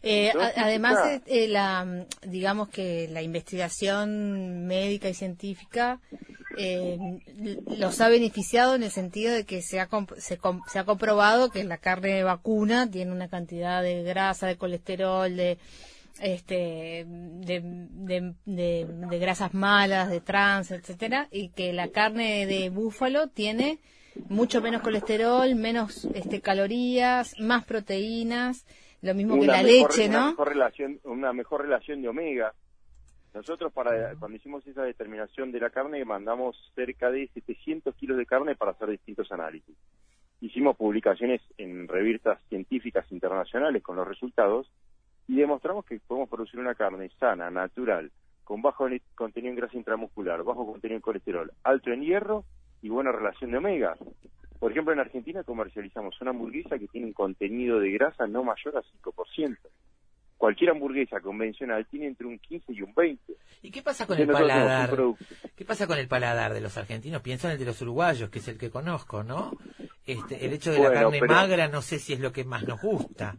Eh, 0.02 0.32
además, 0.58 1.22
eh, 1.25 1.48
la, 1.48 2.06
digamos 2.22 2.70
que 2.70 3.08
la 3.10 3.22
investigación 3.22 4.68
médica 4.68 5.08
y 5.08 5.13
científica 5.13 6.02
eh, 6.58 6.98
los 7.78 8.02
ha 8.02 8.10
beneficiado 8.10 8.75
en 8.75 8.84
el 8.84 8.92
sentido 8.92 9.34
de 9.34 9.46
que 9.46 9.62
se 9.62 9.80
ha, 9.80 9.88
se, 10.18 10.40
se, 10.68 10.80
ha 10.80 10.84
comprobado 10.84 11.50
que 11.50 11.63
la 11.63 11.78
carne 11.78 12.10
de 12.16 12.24
vacuna 12.24 12.90
tiene 12.92 13.12
una 13.12 13.30
cantidad 13.30 13.82
de 13.82 14.04
grasa, 14.04 14.48
de 14.48 14.58
colesterol, 14.58 15.36
de 15.36 15.58
este 16.22 17.06
de, 17.08 18.34
de, 18.46 19.20
grasas 19.20 19.54
malas, 19.54 20.10
de 20.10 20.22
trans, 20.22 20.72
etcétera, 20.72 21.28
y 21.32 21.50
que 21.50 21.74
la 21.74 21.88
carne 21.88 22.46
de 22.46 22.70
búfalo 22.70 23.30
tiene 23.30 23.80
mucho 24.29 24.62
menos 24.62 24.82
colesterol, 24.82 25.55
menos 25.55 26.05
este 26.13 26.41
calorías, 26.41 27.39
más 27.39 27.65
proteínas, 27.65 28.65
lo 29.01 29.13
mismo 29.13 29.39
que 29.39 29.48
la 29.48 29.63
leche, 29.63 30.08
¿no? 30.10 30.20
Una 30.20 30.29
mejor 30.29 30.48
relación, 30.50 31.00
una 31.03 31.34
mejor 31.34 31.62
relación 31.62 32.01
de 32.01 32.08
omega 32.08 32.53
nosotros 33.34 33.74
para 33.74 34.15
cuando 34.15 34.38
hicimos 34.38 34.65
esa 34.67 34.84
determinación 34.84 35.51
de 35.51 35.60
la 35.60 35.72
carne 35.72 36.05
mandamos 36.05 36.55
cerca 36.75 37.10
de 37.10 37.27
700 37.34 37.96
kilos 37.96 38.17
de 38.17 38.27
carne 38.27 38.55
para 38.55 38.72
hacer 38.72 38.89
distintos 38.89 39.32
análisis. 39.32 39.75
Hicimos 40.39 40.77
publicaciones 40.77 41.41
en 41.58 41.88
revistas 41.88 42.39
científicas 42.50 43.12
internacionales 43.12 43.82
con 43.82 43.96
los 43.96 44.08
resultados 44.08 44.70
y 45.27 45.38
demostramos 45.38 45.86
que 45.86 46.00
podemos 46.00 46.29
producir 46.29 46.60
una 46.60 46.75
carne 46.75 47.10
sana, 47.20 47.50
natural, 47.50 48.12
con 48.43 48.62
bajo 48.62 48.86
contenido 49.15 49.51
en 49.51 49.58
grasa 49.58 49.77
intramuscular, 49.77 50.43
bajo 50.43 50.67
contenido 50.67 50.98
en 50.98 51.01
colesterol, 51.01 51.51
alto 51.63 51.91
en 51.91 52.01
hierro 52.01 52.46
y 52.84 52.90
buena 52.90 53.12
relación 53.12 53.50
de 53.50 53.58
omega. 53.58 53.98
Por 54.60 54.72
ejemplo, 54.72 54.94
en 54.94 55.00
Argentina 55.00 55.44
comercializamos 55.44 56.22
una 56.22 56.30
hamburguesa 56.30 56.78
que 56.78 56.88
tiene 56.88 57.08
un 57.08 57.13
contenido 57.13 57.80
de 57.80 57.92
grasa 57.92 58.28
no 58.28 58.44
mayor 58.44 58.78
a 58.78 58.84
5% 59.02 59.58
cualquier 60.44 60.72
hamburguesa 60.72 61.22
convencional 61.22 61.86
tiene 61.86 62.08
entre 62.08 62.28
un 62.28 62.38
15 62.38 62.74
y 62.74 62.82
un 62.82 62.94
20. 62.94 63.34
¿Y 63.62 63.72
qué 63.72 63.82
pasa 63.82 64.06
con 64.06 64.20
el 64.20 64.28
paladar? 64.28 64.94
¿Qué 65.56 65.63
pasa 65.63 65.88
con 65.88 65.98
el 65.98 66.10
paladar 66.10 66.54
de 66.54 66.60
los 66.60 66.78
argentinos? 66.78 67.22
Pienso 67.22 67.48
en 67.48 67.54
el 67.54 67.60
de 67.60 67.63
los 67.63 67.82
uruguayos, 67.82 68.30
que 68.30 68.40
es 68.40 68.48
el 68.50 68.58
que 68.58 68.70
conozco, 68.70 69.24
¿no? 69.24 69.54
Este, 70.06 70.46
el 70.46 70.52
hecho 70.52 70.74
de 70.74 70.80
la 70.80 70.92
carne 70.92 71.22
magra 71.22 71.70
no 71.70 71.82
sé 71.82 71.98
si 71.98 72.12
es 72.12 72.20
lo 72.20 72.34
que 72.34 72.44
más 72.44 72.68
nos 72.68 72.82
gusta. 72.82 73.38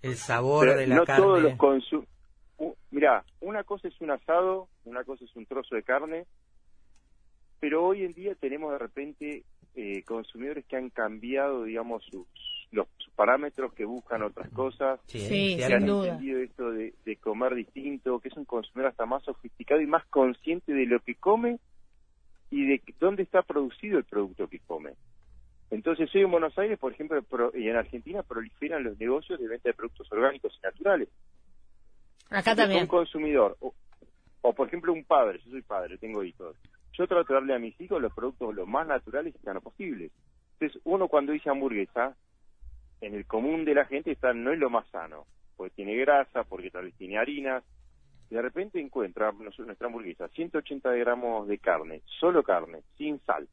El 0.00 0.16
sabor 0.16 0.74
de 0.74 0.86
la 0.86 0.96
no 0.96 1.04
carne. 1.04 1.22
Todos 1.22 1.42
los 1.42 2.06
Mira, 2.90 3.22
una 3.40 3.62
cosa 3.64 3.88
es 3.88 4.00
un 4.00 4.10
asado, 4.10 4.68
una 4.86 5.04
cosa 5.04 5.26
es 5.26 5.36
un 5.36 5.44
trozo 5.44 5.74
de 5.74 5.82
carne, 5.82 6.24
pero 7.60 7.84
hoy 7.84 8.04
en 8.04 8.12
día 8.12 8.34
tenemos 8.34 8.72
de 8.72 8.78
repente 8.78 9.44
eh, 9.74 10.02
consumidores 10.04 10.64
que 10.66 10.76
han 10.76 10.90
cambiado, 10.90 11.64
digamos, 11.64 12.04
sus 12.04 12.26
los 12.70 12.86
parámetros 13.16 13.72
que 13.72 13.84
buscan 13.84 14.22
otras 14.22 14.48
cosas, 14.50 15.00
sí, 15.06 15.56
que 15.56 15.64
han 15.64 15.88
entendido 15.88 16.38
esto 16.40 16.70
de, 16.70 17.16
comer 17.20 17.54
distinto, 17.54 18.20
que 18.20 18.28
es 18.28 18.36
un 18.36 18.44
consumidor 18.44 18.90
hasta 18.90 19.06
más 19.06 19.24
sofisticado 19.24 19.80
y 19.80 19.86
más 19.86 20.04
consciente 20.06 20.72
de 20.72 20.86
lo 20.86 21.00
que 21.00 21.14
come 21.14 21.58
y 22.50 22.66
de 22.66 22.82
dónde 23.00 23.22
está 23.22 23.42
producido 23.42 23.98
el 23.98 24.04
producto 24.04 24.48
que 24.48 24.60
come. 24.60 24.92
Entonces 25.70 26.08
hoy 26.14 26.22
en 26.22 26.30
Buenos 26.30 26.56
Aires, 26.58 26.78
por 26.78 26.92
ejemplo, 26.92 27.22
y 27.54 27.68
en 27.68 27.76
Argentina 27.76 28.22
proliferan 28.22 28.84
los 28.84 28.98
negocios 28.98 29.38
de 29.38 29.48
venta 29.48 29.68
de 29.68 29.74
productos 29.74 30.10
orgánicos 30.12 30.56
y 30.58 30.66
naturales. 30.66 31.08
Acá 32.30 32.54
también. 32.54 32.82
Un 32.82 32.88
consumidor, 32.88 33.56
o, 33.60 33.74
o, 34.42 34.52
por 34.54 34.68
ejemplo 34.68 34.92
un 34.92 35.04
padre, 35.04 35.40
yo 35.44 35.50
soy 35.50 35.62
padre, 35.62 35.98
tengo 35.98 36.22
hijos, 36.22 36.56
yo 36.98 37.06
trato 37.06 37.32
de 37.32 37.34
darle 37.34 37.54
a 37.54 37.60
mis 37.60 37.80
hijos 37.80 38.02
los 38.02 38.12
productos 38.12 38.54
lo 38.54 38.66
más 38.66 38.86
naturales 38.86 39.34
y 39.34 39.38
sanos 39.38 39.62
posibles. 39.62 40.10
Entonces 40.54 40.82
uno 40.84 41.06
cuando 41.06 41.32
dice 41.32 41.48
hamburguesa, 41.48 42.16
en 43.00 43.14
el 43.14 43.24
común 43.24 43.64
de 43.64 43.74
la 43.74 43.84
gente 43.84 44.10
está 44.10 44.32
no 44.32 44.52
es 44.52 44.58
lo 44.58 44.68
más 44.68 44.86
sano, 44.88 45.26
porque 45.56 45.76
tiene 45.76 45.94
grasa, 45.94 46.42
porque 46.42 46.70
tal 46.70 46.86
vez 46.86 46.94
tiene 46.94 47.16
harinas, 47.16 47.62
y 48.28 48.34
de 48.34 48.42
repente 48.42 48.80
encuentra 48.80 49.32
nuestra 49.32 49.86
hamburguesa 49.86 50.26
180 50.28 50.92
gramos 50.94 51.46
de 51.46 51.58
carne, 51.58 52.02
solo 52.18 52.42
carne, 52.42 52.82
sin 52.96 53.20
sal, 53.20 53.48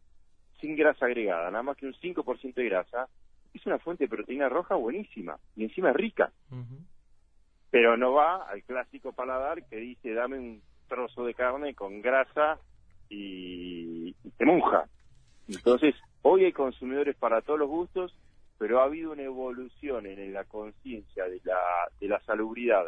sin 0.59 0.75
grasa 0.75 1.05
agregada, 1.05 1.51
nada 1.51 1.63
más 1.63 1.77
que 1.77 1.85
un 1.85 1.93
5% 1.93 2.55
de 2.55 2.65
grasa, 2.65 3.07
es 3.53 3.65
una 3.67 3.77
fuente 3.77 4.05
de 4.05 4.09
proteína 4.09 4.49
roja 4.49 4.73
buenísima 4.75 5.37
y 5.55 5.65
encima 5.65 5.91
es 5.91 5.95
rica. 5.95 6.31
Pero 7.69 7.95
no 7.95 8.13
va 8.13 8.49
al 8.49 8.63
clásico 8.63 9.13
paladar 9.13 9.63
que 9.67 9.77
dice 9.77 10.13
dame 10.13 10.39
un 10.39 10.61
trozo 10.87 11.25
de 11.25 11.35
carne 11.35 11.75
con 11.75 12.01
grasa 12.01 12.59
y, 13.09 14.15
y 14.23 14.29
te 14.37 14.45
monja. 14.45 14.87
Entonces, 15.47 15.95
hoy 16.21 16.45
hay 16.45 16.51
consumidores 16.51 17.15
para 17.15 17.41
todos 17.41 17.59
los 17.59 17.69
gustos 17.69 18.15
pero 18.57 18.79
ha 18.79 18.85
habido 18.85 19.11
una 19.11 19.23
evolución 19.23 20.05
en 20.05 20.33
la 20.33 20.43
conciencia 20.45 21.25
de 21.25 21.41
la, 21.43 21.57
de 21.99 22.07
la 22.07 22.19
salubridad 22.21 22.85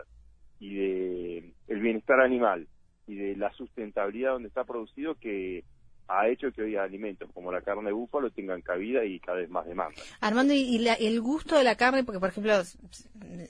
y 0.59 0.75
de 0.75 1.53
el 1.67 1.79
bienestar 1.79 2.21
animal 2.21 2.67
y 3.05 3.15
de 3.15 3.35
la 3.35 3.51
sustentabilidad 3.53 4.31
donde 4.33 4.47
está 4.47 4.63
producido 4.63 5.15
que 5.15 5.63
ha 6.07 6.27
hecho 6.27 6.51
que 6.51 6.61
hoy 6.61 6.75
alimentos 6.75 7.29
como 7.33 7.51
la 7.51 7.61
carne 7.61 7.85
de 7.85 7.91
búfalo 7.91 8.29
tengan 8.29 8.61
cabida 8.61 9.03
y 9.03 9.19
cada 9.19 9.39
vez 9.39 9.49
más 9.49 9.65
demanda. 9.65 10.01
Armando, 10.21 10.53
¿y, 10.53 10.87
el 10.87 11.21
gusto 11.21 11.57
de 11.57 11.63
la 11.63 11.75
carne? 11.75 12.03
Porque, 12.03 12.19
por 12.19 12.29
ejemplo, 12.29 12.53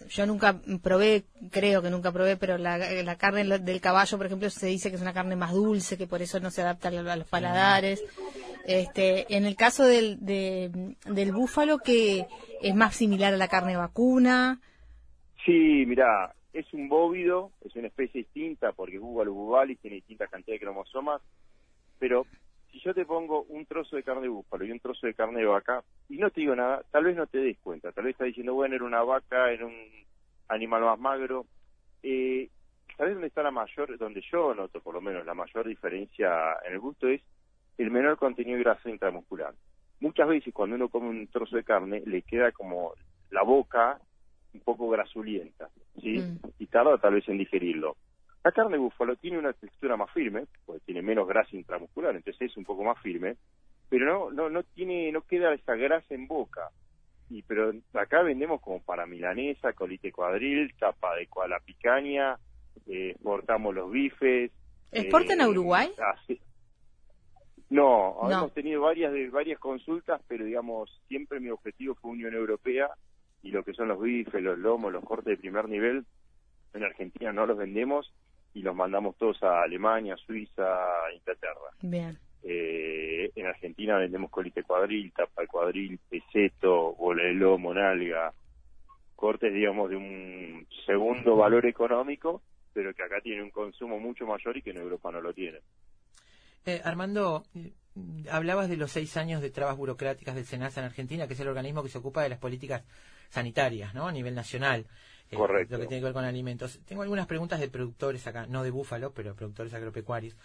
yo 0.10 0.26
nunca 0.26 0.60
probé, 0.82 1.26
creo 1.52 1.82
que 1.82 1.90
nunca 1.90 2.12
probé, 2.12 2.38
pero 2.38 2.58
la, 2.58 3.16
carne 3.18 3.60
del 3.60 3.82
caballo, 3.82 4.18
por 4.18 4.26
ejemplo, 4.26 4.50
se 4.50 4.68
dice 4.68 4.90
que 4.90 4.96
es 4.96 5.02
una 5.02 5.14
carne 5.14 5.36
más 5.36 5.54
dulce, 5.54 5.98
que 5.98 6.08
por 6.08 6.22
eso 6.22 6.40
no 6.40 6.50
se 6.50 6.62
adapta 6.62 6.90
a 6.90 7.16
los 7.16 7.28
paladares. 7.28 8.04
Este, 8.66 9.34
en 9.36 9.46
el 9.46 9.56
caso 9.56 9.86
del, 9.86 10.18
del 10.20 11.32
búfalo, 11.32 11.78
que 11.78 12.26
es 12.62 12.76
más 12.76 12.96
similar 12.96 13.34
a 13.34 13.38
la 13.38 13.48
carne 13.48 13.78
vacuna. 13.78 14.60
Sí, 15.46 15.86
mira, 15.86 16.34
es 16.54 16.74
un 16.74 16.90
bóvido, 16.90 17.52
es 17.64 17.76
una 17.76 17.88
especie 17.88 18.24
distinta 18.24 18.72
porque 18.72 18.98
búfalo 18.98 19.32
bubalis 19.34 19.80
tiene 19.80 19.98
distintas 19.98 20.30
cantidades 20.30 20.60
de 20.60 20.66
cromosomas, 20.66 21.22
pero 22.00 22.26
si 22.72 22.80
yo 22.80 22.94
te 22.94 23.06
pongo 23.06 23.44
un 23.44 23.66
trozo 23.66 23.96
de 23.96 24.04
carne 24.04 24.24
de 24.24 24.28
búfalo 24.30 24.66
y 24.66 24.72
un 24.72 24.80
trozo 24.80 25.08
de 25.08 25.14
carne 25.14 25.40
de 25.40 25.46
vaca 25.46 25.84
y 26.10 26.18
no 26.18 26.30
te 26.30 26.42
digo 26.42 26.56
nada, 26.56 26.84
tal 26.92 27.06
vez 27.06 27.16
no 27.16 27.28
te 27.28 27.40
des 27.40 27.58
cuenta, 27.60 27.92
tal 27.92 28.06
vez 28.06 28.14
estás 28.14 28.28
diciendo, 28.28 28.54
bueno, 28.54 28.76
era 28.76 28.86
una 28.86 29.04
vaca, 29.04 29.52
era 29.52 29.66
un 29.66 29.76
animal 30.48 30.82
más 30.82 31.00
magro. 31.00 31.46
Eh, 32.04 32.50
¿Sabes 32.98 33.14
dónde 33.14 33.28
está 33.28 33.44
la 33.44 33.52
mayor, 33.52 33.98
donde 33.98 34.22
yo 34.32 34.56
noto 34.56 34.82
por 34.82 34.96
lo 34.96 35.02
menos 35.02 35.26
la 35.26 35.34
mayor 35.34 35.68
diferencia 35.68 36.58
en 36.66 36.74
el 36.74 36.80
gusto 36.80 37.08
es 37.08 37.22
el 37.78 37.92
menor 37.92 38.18
contenido 38.18 38.58
de 38.58 38.64
grasa 38.64 38.90
intramuscular. 38.90 39.54
Muchas 40.00 40.28
veces 40.28 40.54
cuando 40.54 40.76
uno 40.76 40.90
come 40.90 41.10
un 41.10 41.28
trozo 41.28 41.56
de 41.56 41.64
carne 41.64 42.02
le 42.06 42.22
queda 42.24 42.52
como 42.52 42.94
la 43.30 43.44
boca 43.44 44.00
un 44.54 44.60
poco 44.62 44.90
grasulienta, 44.90 45.70
¿sí? 46.02 46.18
Mm. 46.18 46.40
Y 46.60 46.66
tarda 46.68 46.98
tal 46.98 47.16
vez 47.16 47.28
en 47.30 47.38
digerirlo. 47.38 47.96
La 48.44 48.51
carne 48.51 48.74
de 48.74 48.77
búfalo 48.77 49.15
tiene 49.17 49.38
una 49.38 49.53
textura 49.53 49.98
más 49.98 50.12
firme, 50.12 50.46
porque 50.65 50.82
tiene 50.86 51.01
menos 51.01 51.27
grasa 51.27 51.56
intramuscular, 51.56 52.15
entonces 52.15 52.51
es 52.51 52.58
un 52.58 52.63
poco 52.63 52.84
más 52.84 52.98
firme, 53.01 53.36
pero 53.89 54.06
no 54.06 54.32
no 54.32 54.50
no 54.50 54.63
tiene 54.63 55.12
no 55.12 55.22
queda 55.22 55.53
esa 55.53 55.75
grasa 55.75 56.13
en 56.13 56.27
boca. 56.27 56.70
Y 57.29 57.41
pero 57.41 57.74
acá 57.94 58.22
vendemos 58.22 58.62
como 58.62 58.82
para 58.82 59.06
milanesa, 59.06 59.74
colite 59.74 60.12
cuadril, 60.12 60.74
tapa 60.79 61.15
de 61.15 61.27
coala 61.27 61.60
picaña, 61.60 62.38
eh, 62.86 63.12
exportamos 63.12 63.75
los 63.75 63.91
bifes. 63.91 64.51
¿Exportan 64.91 65.41
a 65.41 65.46
eh, 65.46 65.50
Uruguay? 65.50 65.91
No, 67.70 68.17
hemos 68.32 68.53
tenido 68.53 68.82
varias 68.82 69.12
de 69.12 69.29
varias 69.29 69.60
consultas, 69.60 70.22
pero 70.27 70.46
digamos 70.46 70.89
siempre 71.10 71.41
mi 71.41 71.50
objetivo 71.50 71.96
fue 71.96 72.12
Unión 72.12 72.34
Europea 72.34 72.89
y 73.44 73.51
lo 73.51 73.63
que 73.63 73.74
son 73.74 73.89
los 73.89 74.01
bifes, 74.01 74.41
los 74.41 74.58
lomos, 74.58 74.94
los 74.94 75.03
cortes 75.03 75.25
de 75.25 75.38
primer 75.38 75.67
nivel 75.67 76.06
en 76.74 76.84
Argentina 76.84 77.34
no 77.34 77.46
los 77.46 77.58
vendemos 77.58 78.13
y 78.58 78.64
los 78.64 78.76
mandamos 78.76 79.16
todos 79.18 79.42
a 79.44 79.62
Alemania, 79.62 80.18
Suiza, 80.18 80.66
Inglaterra. 81.16 81.70
Bien. 81.82 82.18
Eh, 82.42 83.32
en 83.36 83.46
Argentina 83.46 83.98
vendemos 83.98 84.32
colite 84.32 84.64
cuadril, 84.64 85.12
tapa 85.12 85.42
de 85.42 85.48
cuadril, 85.48 86.00
peseto, 86.10 86.96
bolelo, 86.96 87.60
monalga, 87.60 88.34
cortes, 89.16 89.54
digamos, 89.54 89.92
de 89.92 89.96
un 89.96 90.68
segundo 90.88 91.36
valor 91.36 91.68
económico, 91.68 92.42
pero 92.74 92.94
que 92.96 93.04
acá 93.04 93.22
tiene 93.22 93.44
un 93.44 93.52
consumo 93.52 94.00
mucho 94.00 94.26
mayor 94.26 94.58
y 94.58 94.64
que 94.64 94.72
en 94.72 94.78
Europa 94.78 95.12
no 95.12 95.22
lo 95.22 95.34
tiene. 95.34 95.60
Eh, 96.66 96.82
Armando, 96.84 97.44
hablabas 98.32 98.70
de 98.70 98.78
los 98.78 98.92
seis 98.92 99.18
años 99.18 99.42
de 99.42 99.52
trabas 99.52 99.78
burocráticas 99.78 100.34
del 100.34 100.46
SENASA 100.46 100.80
en 100.80 100.88
Argentina, 100.88 101.28
que 101.28 101.34
es 101.34 101.40
el 101.40 101.48
organismo 101.48 101.84
que 101.84 101.90
se 101.90 102.00
ocupa 102.00 102.24
de 102.24 102.30
las 102.30 102.40
políticas 102.40 102.84
sanitarias, 103.30 103.94
¿no? 103.94 104.08
A 104.08 104.12
nivel 104.12 104.34
nacional. 104.34 104.88
Eh, 105.31 105.36
Correcto. 105.36 105.75
Lo 105.75 105.81
que 105.81 105.88
tiene 105.88 106.01
que 106.01 106.05
ver 106.05 106.13
con 106.13 106.25
alimentos. 106.25 106.79
Tengo 106.86 107.01
algunas 107.01 107.27
preguntas 107.27 107.60
de 107.60 107.67
productores 107.67 108.25
acá, 108.27 108.48
no 108.48 108.63
de 108.63 108.72
búfalo, 108.72 109.12
pero 109.12 109.36
productores 109.36 109.74
agropecuarios. 109.74 110.36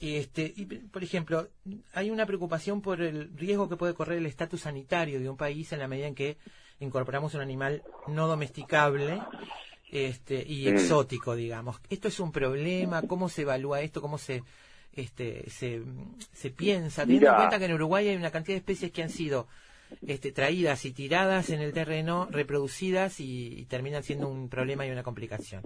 Este, 0.00 0.52
y, 0.56 0.64
por 0.64 1.04
ejemplo, 1.04 1.48
hay 1.92 2.10
una 2.10 2.26
preocupación 2.26 2.80
por 2.80 3.00
el 3.00 3.30
riesgo 3.36 3.68
que 3.68 3.76
puede 3.76 3.94
correr 3.94 4.18
el 4.18 4.26
estatus 4.26 4.62
sanitario 4.62 5.20
de 5.20 5.28
un 5.28 5.36
país 5.36 5.72
en 5.72 5.78
la 5.78 5.88
medida 5.88 6.06
en 6.06 6.14
que 6.14 6.36
incorporamos 6.80 7.34
un 7.34 7.40
animal 7.40 7.82
no 8.08 8.26
domesticable 8.26 9.20
este, 9.90 10.44
y 10.46 10.66
mm. 10.66 10.68
exótico, 10.68 11.34
digamos. 11.34 11.80
¿Esto 11.88 12.08
es 12.08 12.18
un 12.18 12.32
problema? 12.32 13.02
¿Cómo 13.02 13.28
se 13.28 13.42
evalúa 13.42 13.80
esto? 13.80 14.00
¿Cómo 14.00 14.18
se, 14.18 14.42
este, 14.92 15.48
se, 15.48 15.82
se 16.32 16.50
piensa? 16.50 17.02
Teniendo 17.02 17.30
en 17.30 17.36
cuenta 17.36 17.58
que 17.58 17.66
en 17.66 17.74
Uruguay 17.74 18.08
hay 18.08 18.16
una 18.16 18.30
cantidad 18.30 18.54
de 18.54 18.58
especies 18.58 18.90
que 18.90 19.02
han 19.02 19.10
sido 19.10 19.46
este, 20.06 20.32
traídas 20.32 20.84
y 20.84 20.92
tiradas 20.92 21.50
en 21.50 21.60
el 21.60 21.72
terreno, 21.72 22.28
reproducidas 22.30 23.20
y, 23.20 23.66
terminan 23.66 24.02
siendo 24.02 24.28
un 24.28 24.48
problema 24.48 24.86
y 24.86 24.90
una 24.90 25.02
complicación. 25.02 25.62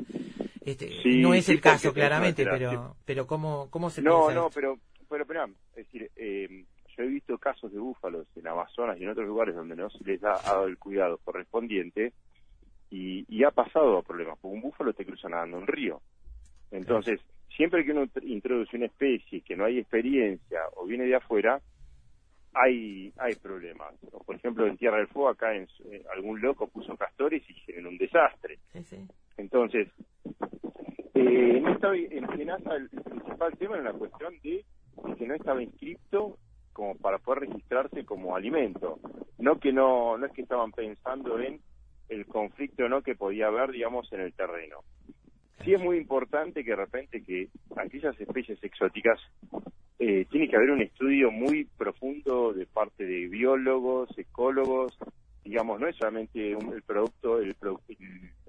Este, 0.64 0.90
no 1.04 1.34
es 1.34 1.48
el 1.48 1.60
caso, 1.60 1.92
claramente, 1.92 2.44
pero, 2.44 2.96
pero 3.04 3.26
¿cómo, 3.26 3.68
cómo 3.70 3.90
se 3.90 4.02
No, 4.02 4.30
no, 4.30 4.50
pero, 4.50 4.78
pero, 5.08 5.24
pero, 5.26 5.44
es 5.44 5.86
decir, 5.86 6.10
eh, 6.16 6.64
yo 6.96 7.04
he 7.04 7.06
visto 7.06 7.38
casos 7.38 7.72
de 7.72 7.78
búfalos 7.78 8.26
en 8.36 8.46
Amazonas 8.46 8.98
y 8.98 9.04
en 9.04 9.10
otros 9.10 9.26
lugares 9.26 9.54
donde 9.54 9.76
no 9.76 9.88
se 9.88 10.04
les 10.04 10.22
ha 10.24 10.40
dado 10.44 10.66
el 10.66 10.78
cuidado 10.78 11.18
correspondiente 11.24 12.12
y, 12.90 13.24
y 13.28 13.44
ha 13.44 13.50
pasado 13.50 14.02
problemas, 14.02 14.38
porque 14.40 14.56
un 14.56 14.62
búfalo 14.62 14.92
te 14.92 15.06
cruza 15.06 15.28
nadando 15.28 15.58
un 15.58 15.66
río. 15.66 16.00
Entonces, 16.70 17.20
siempre 17.56 17.84
que 17.84 17.92
uno 17.92 18.06
introduce 18.22 18.76
una 18.76 18.86
especie 18.86 19.40
que 19.40 19.56
no 19.56 19.64
hay 19.64 19.78
experiencia 19.78 20.60
o 20.76 20.86
viene 20.86 21.04
de 21.04 21.16
afuera, 21.16 21.60
hay 22.58 23.12
hay 23.18 23.34
problemas. 23.36 23.94
Por 24.26 24.36
ejemplo, 24.36 24.66
en 24.66 24.76
Tierra 24.76 24.98
del 24.98 25.08
Fuego, 25.08 25.28
acá 25.28 25.54
en, 25.54 25.68
eh, 25.90 26.04
algún 26.14 26.40
loco 26.40 26.66
puso 26.66 26.96
castores 26.96 27.42
y 27.48 27.52
hicieron 27.52 27.86
un 27.86 27.98
desastre. 27.98 28.58
Entonces, 29.36 29.88
eh, 31.14 31.56
en, 31.56 31.68
esta, 31.68 31.94
en 31.94 32.24
el 32.24 32.88
principal 32.88 33.56
tema 33.58 33.76
era 33.76 33.90
una 33.90 33.98
cuestión 33.98 34.34
de, 34.42 34.64
que 35.16 35.26
no 35.26 35.34
estaba 35.34 35.62
inscrito 35.62 36.38
como 36.72 36.96
para 36.96 37.18
poder 37.18 37.48
registrarse 37.48 38.04
como 38.04 38.36
alimento. 38.36 38.98
No 39.38 39.58
que 39.58 39.72
no, 39.72 40.18
no 40.18 40.26
es 40.26 40.32
que 40.32 40.42
estaban 40.42 40.72
pensando 40.72 41.38
en 41.38 41.60
el 42.08 42.26
conflicto 42.26 42.88
no 42.88 43.02
que 43.02 43.14
podía 43.14 43.48
haber, 43.48 43.72
digamos, 43.72 44.10
en 44.12 44.20
el 44.20 44.32
terreno. 44.32 44.78
Sí 45.64 45.74
es 45.74 45.80
muy 45.80 45.98
importante 45.98 46.64
que 46.64 46.70
de 46.70 46.76
repente 46.76 47.22
que 47.22 47.48
aquellas 47.76 48.18
especies 48.20 48.62
exóticas 48.62 49.18
eh, 49.98 50.26
tiene 50.30 50.48
que 50.48 50.56
haber 50.56 50.70
un 50.70 50.80
estudio 50.80 51.30
muy 51.30 51.64
profundo 51.64 52.52
de 52.52 52.66
parte 52.66 53.04
de 53.04 53.26
biólogos, 53.26 54.16
ecólogos, 54.16 54.96
digamos, 55.44 55.80
no 55.80 55.88
es 55.88 55.96
solamente 55.96 56.52
el 56.52 56.82
producto, 56.82 57.40
el, 57.40 57.56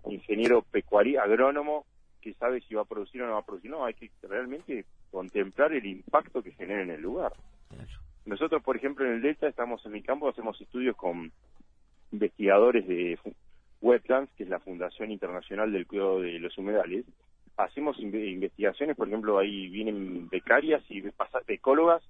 ingeniero 0.05 0.61
pecuario, 0.61 1.21
agrónomo, 1.21 1.85
que 2.21 2.33
sabe 2.33 2.61
si 2.61 2.75
va 2.75 2.83
a 2.83 2.85
producir 2.85 3.21
o 3.23 3.27
no 3.27 3.33
va 3.33 3.39
a 3.39 3.45
producir, 3.45 3.71
no, 3.71 3.85
hay 3.85 3.93
que 3.93 4.11
realmente 4.23 4.85
contemplar 5.09 5.73
el 5.73 5.85
impacto 5.85 6.43
que 6.43 6.51
genera 6.51 6.83
en 6.83 6.91
el 6.91 7.01
lugar. 7.01 7.33
Nosotros, 8.25 8.61
por 8.61 8.75
ejemplo, 8.75 9.05
en 9.05 9.13
el 9.13 9.21
Delta 9.21 9.47
estamos 9.47 9.83
en 9.85 9.93
mi 9.93 10.03
campo, 10.03 10.29
hacemos 10.29 10.59
estudios 10.61 10.95
con 10.95 11.31
investigadores 12.11 12.87
de 12.87 13.17
Wetlands, 13.81 14.31
que 14.35 14.43
es 14.43 14.49
la 14.49 14.59
Fundación 14.59 15.11
Internacional 15.11 15.71
del 15.71 15.87
Cuidado 15.87 16.21
de 16.21 16.37
los 16.39 16.57
Humedales, 16.57 17.05
hacemos 17.59 17.99
investigaciones, 17.99 18.95
por 18.95 19.07
ejemplo, 19.07 19.37
ahí 19.37 19.67
vienen 19.67 20.29
becarias 20.29 20.81
y 20.89 21.03
ecólogas 21.47 22.01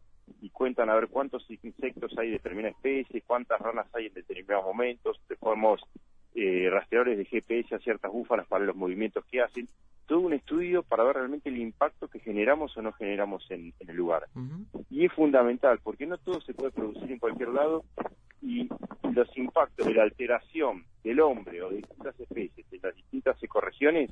y 0.41 0.49
cuentan 0.49 0.89
a 0.89 0.95
ver 0.95 1.07
cuántos 1.07 1.45
insectos 1.49 2.15
hay 2.17 2.27
de 2.27 2.33
determinada 2.33 2.71
especie, 2.71 3.23
cuántas 3.25 3.59
ranas 3.59 3.87
hay 3.93 4.07
en 4.07 4.13
determinados 4.13 4.65
momentos, 4.65 5.19
ponemos 5.39 5.81
eh, 6.35 6.69
rastreadores 6.71 7.17
de 7.17 7.25
GPS 7.25 7.73
a 7.73 7.79
ciertas 7.79 8.11
búfalas 8.11 8.45
para 8.47 8.63
los 8.63 8.75
movimientos 8.75 9.25
que 9.25 9.41
hacen, 9.41 9.67
todo 10.05 10.19
un 10.19 10.33
estudio 10.33 10.83
para 10.83 11.03
ver 11.03 11.15
realmente 11.15 11.49
el 11.49 11.57
impacto 11.57 12.07
que 12.07 12.19
generamos 12.19 12.77
o 12.77 12.81
no 12.83 12.91
generamos 12.93 13.43
en, 13.49 13.73
el 13.79 13.95
lugar. 13.95 14.25
Y 14.89 15.05
es 15.05 15.13
fundamental, 15.13 15.79
porque 15.83 16.05
no 16.05 16.17
todo 16.19 16.41
se 16.41 16.53
puede 16.53 16.71
producir 16.71 17.11
en 17.11 17.19
cualquier 17.19 17.49
lado 17.49 17.83
y 18.41 18.69
los 19.13 19.35
impactos 19.35 19.85
de 19.87 19.93
la 19.95 20.03
alteración 20.03 20.85
del 21.03 21.19
hombre 21.19 21.61
o 21.63 21.69
de 21.69 21.77
distintas 21.77 22.19
especies 22.19 22.65
en 22.71 22.79
las 22.83 22.95
distintas 22.95 23.41
ecorregiones 23.41 24.11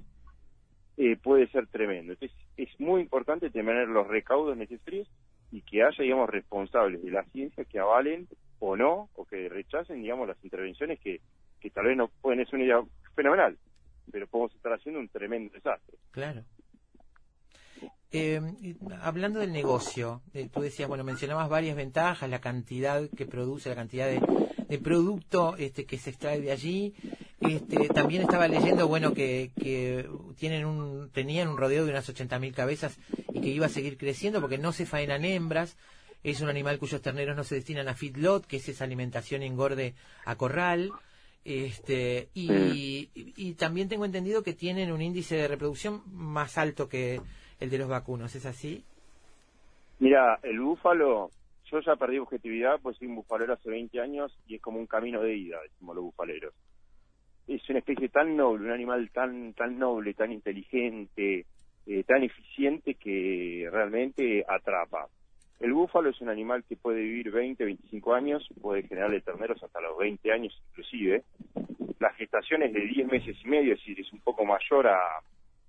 eh, 0.97 1.15
puede 1.15 1.47
ser 1.49 1.67
tremendo. 1.67 2.13
Entonces, 2.13 2.35
es 2.57 2.69
muy 2.79 3.01
importante 3.01 3.49
tener 3.49 3.87
los 3.87 4.07
recaudos 4.07 4.57
necesarios 4.57 5.07
y 5.51 5.61
que 5.61 5.83
haya, 5.83 6.03
digamos, 6.03 6.29
responsables 6.29 7.03
de 7.03 7.11
la 7.11 7.23
ciencia 7.25 7.63
que 7.65 7.79
avalen 7.79 8.27
o 8.59 8.75
no, 8.75 9.09
o 9.15 9.25
que 9.25 9.47
rechacen, 9.47 10.01
digamos, 10.01 10.27
las 10.27 10.43
intervenciones 10.43 10.99
que, 10.99 11.21
que 11.59 11.69
tal 11.69 11.85
vez 11.85 11.97
no 11.97 12.09
pueden 12.21 12.43
ser 12.45 12.55
una 12.55 12.63
idea 12.63 12.81
fenomenal, 13.15 13.57
pero 14.11 14.27
podemos 14.27 14.55
estar 14.55 14.73
haciendo 14.73 14.99
un 14.99 15.09
tremendo 15.09 15.53
desastre. 15.53 15.97
Claro. 16.11 16.43
Eh, 18.11 18.41
hablando 19.01 19.39
del 19.39 19.51
negocio, 19.51 20.21
eh, 20.33 20.49
tú 20.51 20.61
decías, 20.61 20.87
bueno, 20.87 21.03
mencionabas 21.03 21.49
varias 21.49 21.75
ventajas, 21.75 22.29
la 22.29 22.39
cantidad 22.39 23.07
que 23.15 23.25
produce, 23.25 23.69
la 23.69 23.75
cantidad 23.75 24.07
de, 24.07 24.21
de 24.67 24.79
producto 24.79 25.55
este, 25.57 25.85
que 25.85 25.97
se 25.97 26.09
extrae 26.09 26.41
de 26.41 26.51
allí, 26.51 26.93
este, 27.39 27.87
también 27.89 28.23
estaba 28.23 28.47
leyendo, 28.47 28.87
bueno, 28.87 29.13
que, 29.13 29.51
que 29.59 30.09
tienen 30.37 30.65
un, 30.65 31.09
tenían 31.11 31.47
un 31.47 31.57
rodeo 31.57 31.85
de 31.85 31.91
unas 31.91 32.09
80.000 32.09 32.53
cabezas 32.53 32.97
y 33.33 33.41
que 33.41 33.49
iba 33.49 33.67
a 33.67 33.69
seguir 33.69 33.97
creciendo 33.97 34.41
porque 34.41 34.57
no 34.57 34.71
se 34.71 34.85
faenan 34.85 35.25
hembras. 35.25 35.77
Es 36.23 36.41
un 36.41 36.49
animal 36.49 36.79
cuyos 36.79 37.01
terneros 37.01 37.37
no 37.37 37.43
se 37.43 37.55
destinan 37.55 37.87
a 37.87 37.93
feedlot, 37.93 38.45
que 38.45 38.57
es 38.57 38.67
esa 38.67 38.83
alimentación 38.83 39.43
engorde 39.43 39.93
a 40.25 40.35
corral. 40.35 40.91
Este, 41.45 42.27
y, 42.33 43.09
y, 43.13 43.53
también 43.53 43.87
tengo 43.87 44.03
entendido 44.03 44.43
que 44.43 44.51
tienen 44.51 44.91
un 44.91 45.01
índice 45.01 45.37
de 45.37 45.47
reproducción 45.47 46.01
más 46.11 46.57
alto 46.57 46.89
que 46.89 47.21
el 47.61 47.69
de 47.69 47.77
los 47.77 47.87
vacunos, 47.87 48.35
¿es 48.35 48.45
así? 48.45 48.83
Mira, 49.99 50.39
el 50.43 50.59
búfalo, 50.59 51.31
yo 51.71 51.79
ya 51.81 51.95
perdí 51.95 52.17
objetividad, 52.17 52.79
pues 52.81 52.97
soy 52.97 53.07
un 53.07 53.15
bufalero 53.15 53.53
hace 53.53 53.69
20 53.69 53.99
años 53.99 54.37
y 54.47 54.55
es 54.55 54.61
como 54.61 54.79
un 54.79 54.87
camino 54.87 55.21
de 55.21 55.35
ida, 55.35 55.61
decimos 55.61 55.95
los 55.95 56.05
bufaleros. 56.05 56.53
Es 57.47 57.67
una 57.69 57.79
especie 57.79 58.09
tan 58.09 58.35
noble, 58.35 58.65
un 58.65 58.71
animal 58.71 59.09
tan, 59.11 59.53
tan 59.53 59.77
noble, 59.79 60.13
tan 60.13 60.31
inteligente, 60.31 61.45
eh, 61.85 62.03
tan 62.03 62.23
eficiente 62.23 62.95
que 62.95 63.69
realmente 63.71 64.45
atrapa. 64.47 65.07
El 65.59 65.73
búfalo 65.73 66.09
es 66.09 66.21
un 66.21 66.29
animal 66.29 66.63
que 66.65 66.75
puede 66.75 67.01
vivir 67.01 67.31
20, 67.31 67.63
25 67.65 68.13
años, 68.13 68.47
puede 68.61 68.83
generarle 68.83 69.21
terneros 69.21 69.61
hasta 69.63 69.81
los 69.81 69.97
20 69.97 70.31
años 70.31 70.53
inclusive. 70.69 71.23
La 71.99 72.13
gestación 72.13 72.63
es 72.63 72.73
de 72.73 72.81
10 72.81 73.07
meses 73.07 73.35
y 73.43 73.47
medio, 73.47 73.73
es 73.73 73.79
decir, 73.79 73.99
es 73.99 74.11
un 74.13 74.19
poco 74.19 74.45
mayor 74.45 74.87
a, 74.87 74.99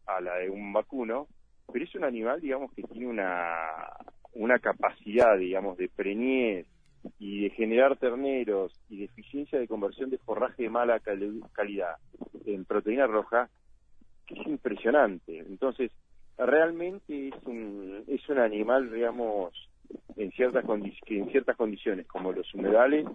a 0.07 0.21
la 0.21 0.37
de 0.37 0.51
un 0.51 0.73
vacuno, 0.73 1.27
pero 1.73 1.85
es 1.85 1.95
un 1.95 2.05
animal, 2.05 2.41
digamos, 2.41 2.73
que 2.73 2.83
tiene 2.83 3.07
una, 3.07 3.87
una 4.35 4.59
capacidad, 4.59 5.37
digamos, 5.39 5.77
de 5.79 5.89
preñez 5.89 6.67
y 7.19 7.43
de 7.43 7.51
generar 7.51 7.97
terneros 7.97 8.73
y 8.89 8.99
de 8.99 9.05
eficiencia 9.05 9.59
de 9.59 9.69
conversión 9.69 10.11
de 10.11 10.19
forraje 10.19 10.65
de 10.65 10.71
mala 10.71 11.01
calidad 11.01 11.97
en 12.47 12.65
proteína 12.65 13.07
roja 13.07 13.49
que 14.27 14.35
es 14.41 14.47
impresionante. 14.47 15.39
Entonces, 15.39 15.91
realmente 16.37 17.29
es 17.29 17.35
un, 17.45 18.05
es 18.07 18.29
un 18.29 18.39
animal, 18.39 18.93
digamos, 18.93 19.53
en 20.17 20.31
ciertas, 20.33 20.65
que 21.07 21.19
en 21.19 21.31
ciertas 21.31 21.57
condiciones, 21.57 22.07
como 22.07 22.33
los 22.33 22.53
humedales 22.55 23.07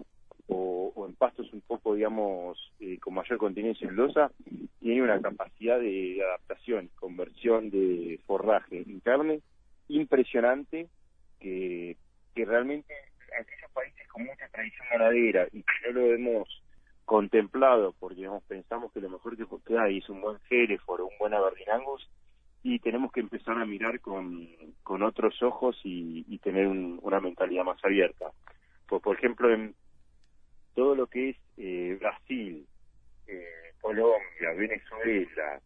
o, 0.48 0.92
en 1.08 1.14
pastos 1.14 1.52
un 1.52 1.60
poco, 1.60 1.94
digamos, 1.94 2.58
eh, 2.80 2.98
con 2.98 3.14
mayor 3.14 3.38
contenido 3.38 3.74
celulosa, 3.74 4.30
tiene 4.80 5.02
una 5.02 5.20
capacidad 5.20 5.78
de, 5.78 6.22
adaptación, 6.22 6.90
conversión 6.96 7.70
de 7.70 8.20
forraje 8.26 8.82
en 8.86 9.00
carne 9.00 9.40
impresionante 9.88 10.88
que, 11.44 11.96
que 12.34 12.44
realmente 12.46 12.94
aquellos 13.38 13.70
países 13.72 14.08
con 14.08 14.24
mucha 14.24 14.48
tradición 14.48 14.86
ganadera 14.90 15.46
y 15.52 15.62
que 15.62 15.92
no 15.92 16.00
lo 16.00 16.14
hemos 16.14 16.62
contemplado 17.04 17.94
porque 18.00 18.16
digamos, 18.16 18.42
pensamos 18.44 18.90
que 18.92 19.00
lo 19.00 19.10
mejor 19.10 19.36
que, 19.36 19.78
hay 19.78 19.98
es 19.98 20.08
un 20.08 20.22
buen 20.22 20.38
Hereford 20.48 21.02
o 21.02 21.06
un 21.06 21.18
buen 21.18 21.34
Aberdeen 21.34 21.70
Angus 21.70 22.08
y 22.62 22.78
tenemos 22.78 23.12
que 23.12 23.20
empezar 23.20 23.58
a 23.58 23.66
mirar 23.66 24.00
con, 24.00 24.48
con 24.82 25.02
otros 25.02 25.42
ojos 25.42 25.78
y, 25.84 26.38
tener 26.38 26.66
una 26.66 27.20
mentalidad 27.20 27.64
más 27.64 27.82
abierta. 27.82 28.30
Pues, 28.86 29.00
por 29.00 29.16
ejemplo, 29.16 29.50
en 29.50 29.74
todo 30.74 30.94
lo 30.94 31.06
que 31.06 31.30
es 31.30 31.36
eh, 31.56 31.96
Brasil, 31.98 32.66
eh, 33.26 33.72
Colombia, 33.80 34.52
Venezuela, 34.56 35.60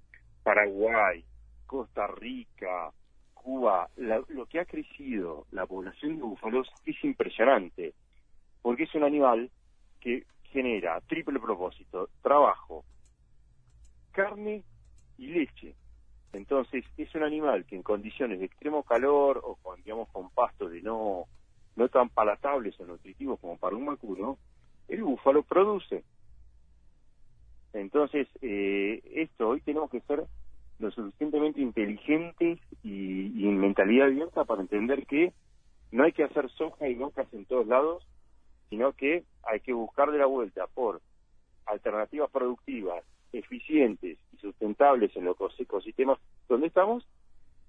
Paraguay, 0.44 1.24
Costa 1.66 2.06
Rica, 2.06 2.92
Cuba, 3.48 3.88
lo 3.96 4.44
que 4.44 4.60
ha 4.60 4.66
crecido 4.66 5.46
la 5.52 5.64
población 5.64 6.16
de 6.16 6.22
búfalos 6.22 6.68
es 6.84 7.02
impresionante, 7.02 7.94
porque 8.60 8.82
es 8.82 8.94
un 8.94 9.04
animal 9.04 9.50
que 10.00 10.26
genera 10.52 11.00
triple 11.08 11.40
propósito, 11.40 12.10
trabajo, 12.20 12.84
carne 14.12 14.64
y 15.16 15.28
leche. 15.28 15.74
Entonces, 16.34 16.84
es 16.98 17.14
un 17.14 17.22
animal 17.22 17.64
que 17.64 17.76
en 17.76 17.82
condiciones 17.82 18.38
de 18.38 18.44
extremo 18.44 18.82
calor 18.82 19.40
o 19.42 19.56
con, 19.56 19.82
digamos, 19.82 20.10
con 20.10 20.28
pastos 20.28 20.70
de 20.70 20.82
no, 20.82 21.24
no 21.74 21.88
tan 21.88 22.10
palatables 22.10 22.78
o 22.80 22.84
nutritivos 22.84 23.40
como 23.40 23.56
para 23.56 23.76
un 23.76 23.86
vacuno, 23.86 24.36
el 24.88 25.02
búfalo 25.02 25.42
produce. 25.42 26.04
Entonces, 27.72 28.28
eh, 28.42 29.00
esto 29.10 29.48
hoy 29.48 29.62
tenemos 29.62 29.90
que 29.90 30.02
ser 30.02 30.26
lo 30.78 30.90
suficientemente 30.90 31.60
inteligentes 31.60 32.60
y, 32.82 33.32
y, 33.40 33.48
en 33.48 33.58
mentalidad 33.58 34.06
abierta 34.06 34.44
para 34.44 34.62
entender 34.62 35.06
que 35.06 35.32
no 35.90 36.04
hay 36.04 36.12
que 36.12 36.24
hacer 36.24 36.48
soja 36.50 36.88
y 36.88 36.94
moscas 36.94 37.26
en 37.32 37.44
todos 37.46 37.66
lados, 37.66 38.06
sino 38.70 38.92
que 38.92 39.24
hay 39.42 39.60
que 39.60 39.72
buscar 39.72 40.10
de 40.10 40.18
la 40.18 40.26
vuelta 40.26 40.66
por 40.66 41.00
alternativas 41.66 42.30
productivas 42.30 43.04
eficientes 43.32 44.18
y 44.32 44.36
sustentables 44.38 45.14
en 45.16 45.24
los 45.24 45.36
ecosistemas 45.58 46.18
donde 46.48 46.68
estamos 46.68 47.06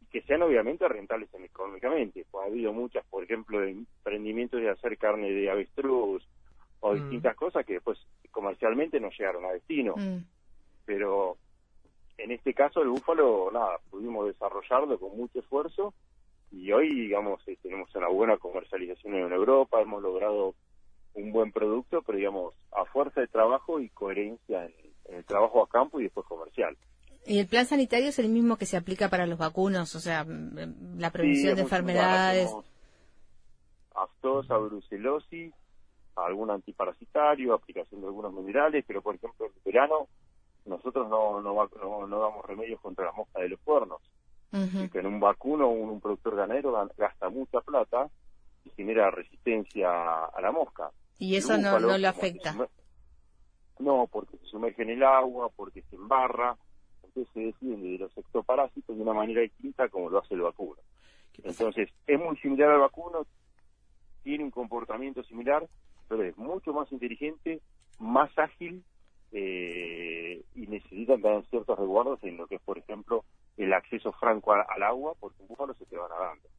y 0.02 0.06
que 0.06 0.22
sean 0.22 0.42
obviamente 0.42 0.88
rentables 0.88 1.30
económicamente. 1.34 2.26
Pues 2.30 2.44
ha 2.44 2.48
habido 2.48 2.74
muchas, 2.74 3.06
por 3.06 3.24
ejemplo, 3.24 3.64
emprendimientos 3.64 4.62
de 4.62 4.70
hacer 4.70 4.98
carne 4.98 5.32
de 5.32 5.50
avestruz 5.50 6.28
o 6.80 6.94
mm. 6.94 6.96
distintas 6.96 7.36
cosas 7.36 7.66
que 7.66 7.74
después 7.74 8.00
comercialmente 8.32 9.00
no 9.00 9.10
llegaron 9.10 9.46
a 9.46 9.52
destino. 9.52 9.96
Mm. 9.98 10.24
Pero 10.86 11.38
en 12.20 12.32
este 12.32 12.54
caso 12.54 12.82
el 12.82 12.90
búfalo, 12.90 13.50
nada, 13.52 13.80
pudimos 13.90 14.28
desarrollarlo 14.28 15.00
con 15.00 15.18
mucho 15.18 15.40
esfuerzo 15.40 15.94
y 16.52 16.72
hoy, 16.72 16.90
digamos, 16.90 17.42
eh, 17.48 17.58
tenemos 17.62 17.94
una 17.96 18.08
buena 18.10 18.38
comercialización 18.38 19.16
en 19.16 19.32
Europa, 19.32 19.82
hemos 19.82 20.02
logrado 20.02 20.56
un 21.14 21.32
buen 21.32 21.52
producto, 21.52 22.02
pero 22.02 22.18
digamos, 22.18 22.56
a 22.72 22.86
fuerza 22.86 23.22
de 23.22 23.28
trabajo 23.28 23.80
y 23.80 23.90
coherencia 23.90 24.66
en, 24.66 24.74
el 25.10 25.26
trabajo 25.26 25.64
a 25.64 25.70
campo 25.70 26.00
y 26.00 26.04
después 26.04 26.26
comercial. 26.28 26.78
¿Y 27.26 27.40
el 27.40 27.48
plan 27.48 27.66
sanitario 27.66 28.10
es 28.10 28.20
el 28.20 28.30
mismo 28.30 28.58
que 28.58 28.66
se 28.66 28.78
aplica 28.78 29.10
para 29.10 29.26
los 29.26 29.38
vacunos? 29.38 29.96
O 29.96 30.00
sea, 30.00 30.24
mm, 30.24 31.00
la 31.00 31.12
prevención 31.12 31.56
de 31.56 31.62
enfermedades. 31.62 32.54
Aftosa, 33.96 34.58
brucelosis, 34.58 35.54
algún 36.16 36.52
antiparasitario, 36.52 37.54
aplicación 37.54 38.02
de 38.02 38.08
algunos 38.08 38.34
minerales, 38.34 38.84
pero 38.88 39.02
por 39.02 39.16
ejemplo 39.16 39.46
en 39.46 39.52
verano 39.66 40.08
nosotros 40.70 41.10
no, 41.10 41.42
no, 41.42 42.08
no, 42.08 42.20
damos 42.20 42.46
remedios 42.46 42.80
contra 42.80 43.06
la 43.06 43.12
mosca 43.12 43.42
de 43.42 43.50
los 43.50 43.60
cuernos. 43.62 44.02
que 44.52 45.00
en 45.00 45.06
un 45.06 45.20
vacuno 45.20 45.68
un, 45.70 45.90
un 45.90 46.02
productor 46.02 46.36
ganadero 46.36 46.72
gasta 46.98 47.30
mucha 47.30 47.62
plata 47.62 48.10
y 48.66 48.70
genera 48.72 49.12
resistencia 49.12 49.90
a 50.26 50.42
la 50.42 50.52
mosca. 50.52 50.92
¿Y 51.20 51.36
eso 51.36 51.58
no, 51.58 51.80
no 51.80 51.98
lo 51.98 52.08
afecta? 52.08 52.56
No, 53.80 54.08
porque 54.12 54.38
se 54.38 54.46
sumerge 54.46 54.84
en 54.84 54.92
el 54.92 55.04
agua, 55.04 55.50
porque 55.56 55.82
se 55.84 55.96
embarra, 55.96 56.58
entonces 57.04 57.34
se 57.34 57.40
defiende 57.42 57.90
de 57.90 57.98
los 57.98 58.18
ectoparásitos 58.18 58.96
de 58.96 59.02
una 59.02 59.14
manera 59.14 59.42
distinta 59.42 59.88
como 59.90 60.10
lo 60.10 60.20
hace 60.20 60.34
el 60.34 60.42
vacuno. 60.42 60.82
Entonces, 61.44 61.90
es 62.08 62.20
muy 62.20 62.38
similar 62.38 62.72
al 62.72 62.82
vacuno, 62.82 63.26
tiene 64.24 64.44
un 64.44 64.52
comportamiento 64.52 65.24
similar, 65.24 65.68
pero 66.08 66.24
es 66.24 66.38
mucho 66.38 66.74
más 66.74 66.92
inteligente, 66.92 67.62
más 68.00 68.30
ágil 68.38 68.84
eh, 69.32 70.44
y 70.56 70.68
necesitan 70.68 71.22
tener 71.22 71.46
ciertos 71.48 71.78
resguardos 71.78 72.24
en 72.24 72.38
lo 72.38 72.48
que 72.48 72.56
es, 72.56 72.62
por 72.62 72.78
ejemplo, 72.78 73.24
el 73.58 73.74
acceso 73.74 74.12
franco 74.14 74.54
al 74.54 74.84
agua, 74.84 75.14
porque 75.20 75.42
un 75.42 75.50
búfalo 75.50 75.74
se 75.76 75.86
te 75.86 75.98
va 75.98 76.08
nadando. 76.08 76.50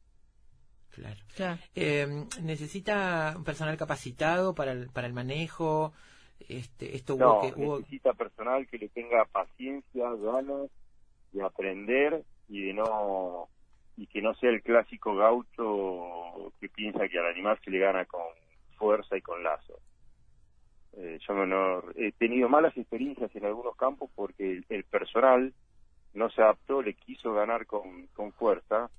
Claro. 0.91 1.59
Eh, 1.73 2.25
¿Necesita 2.41 3.33
un 3.37 3.43
personal 3.43 3.77
capacitado 3.77 4.53
para 4.53 4.73
el, 4.73 4.89
para 4.89 5.07
el 5.07 5.13
manejo? 5.13 5.93
Este, 6.47 6.95
esto 6.95 7.15
no, 7.15 7.41
necesita 7.55 8.13
personal 8.13 8.67
que 8.67 8.77
le 8.77 8.89
tenga 8.89 9.25
paciencia, 9.25 10.09
ganas 10.15 10.69
de 11.31 11.43
aprender 11.43 12.23
y 12.49 12.65
de 12.65 12.73
no 12.73 13.47
y 13.95 14.07
que 14.07 14.21
no 14.21 14.33
sea 14.35 14.49
el 14.49 14.63
clásico 14.63 15.15
gaucho 15.15 16.51
que 16.59 16.69
piensa 16.69 17.07
que 17.07 17.19
al 17.19 17.27
animal 17.27 17.59
se 17.63 17.69
le 17.69 17.79
gana 17.79 18.05
con 18.05 18.21
fuerza 18.77 19.15
y 19.15 19.21
con 19.21 19.43
lazo. 19.43 19.79
Eh, 20.97 21.19
yo 21.25 21.45
no, 21.45 21.83
he 21.95 22.11
tenido 22.11 22.49
malas 22.49 22.75
experiencias 22.77 23.33
en 23.35 23.45
algunos 23.45 23.75
campos 23.75 24.09
porque 24.13 24.61
el, 24.67 24.83
personal 24.83 25.53
no 26.13 26.29
se 26.29 26.41
adaptó, 26.41 26.81
le 26.81 26.93
quiso 26.93 27.33
ganar 27.33 27.65
con, 27.65 28.07
con 28.07 28.33
fuerza 28.33 28.89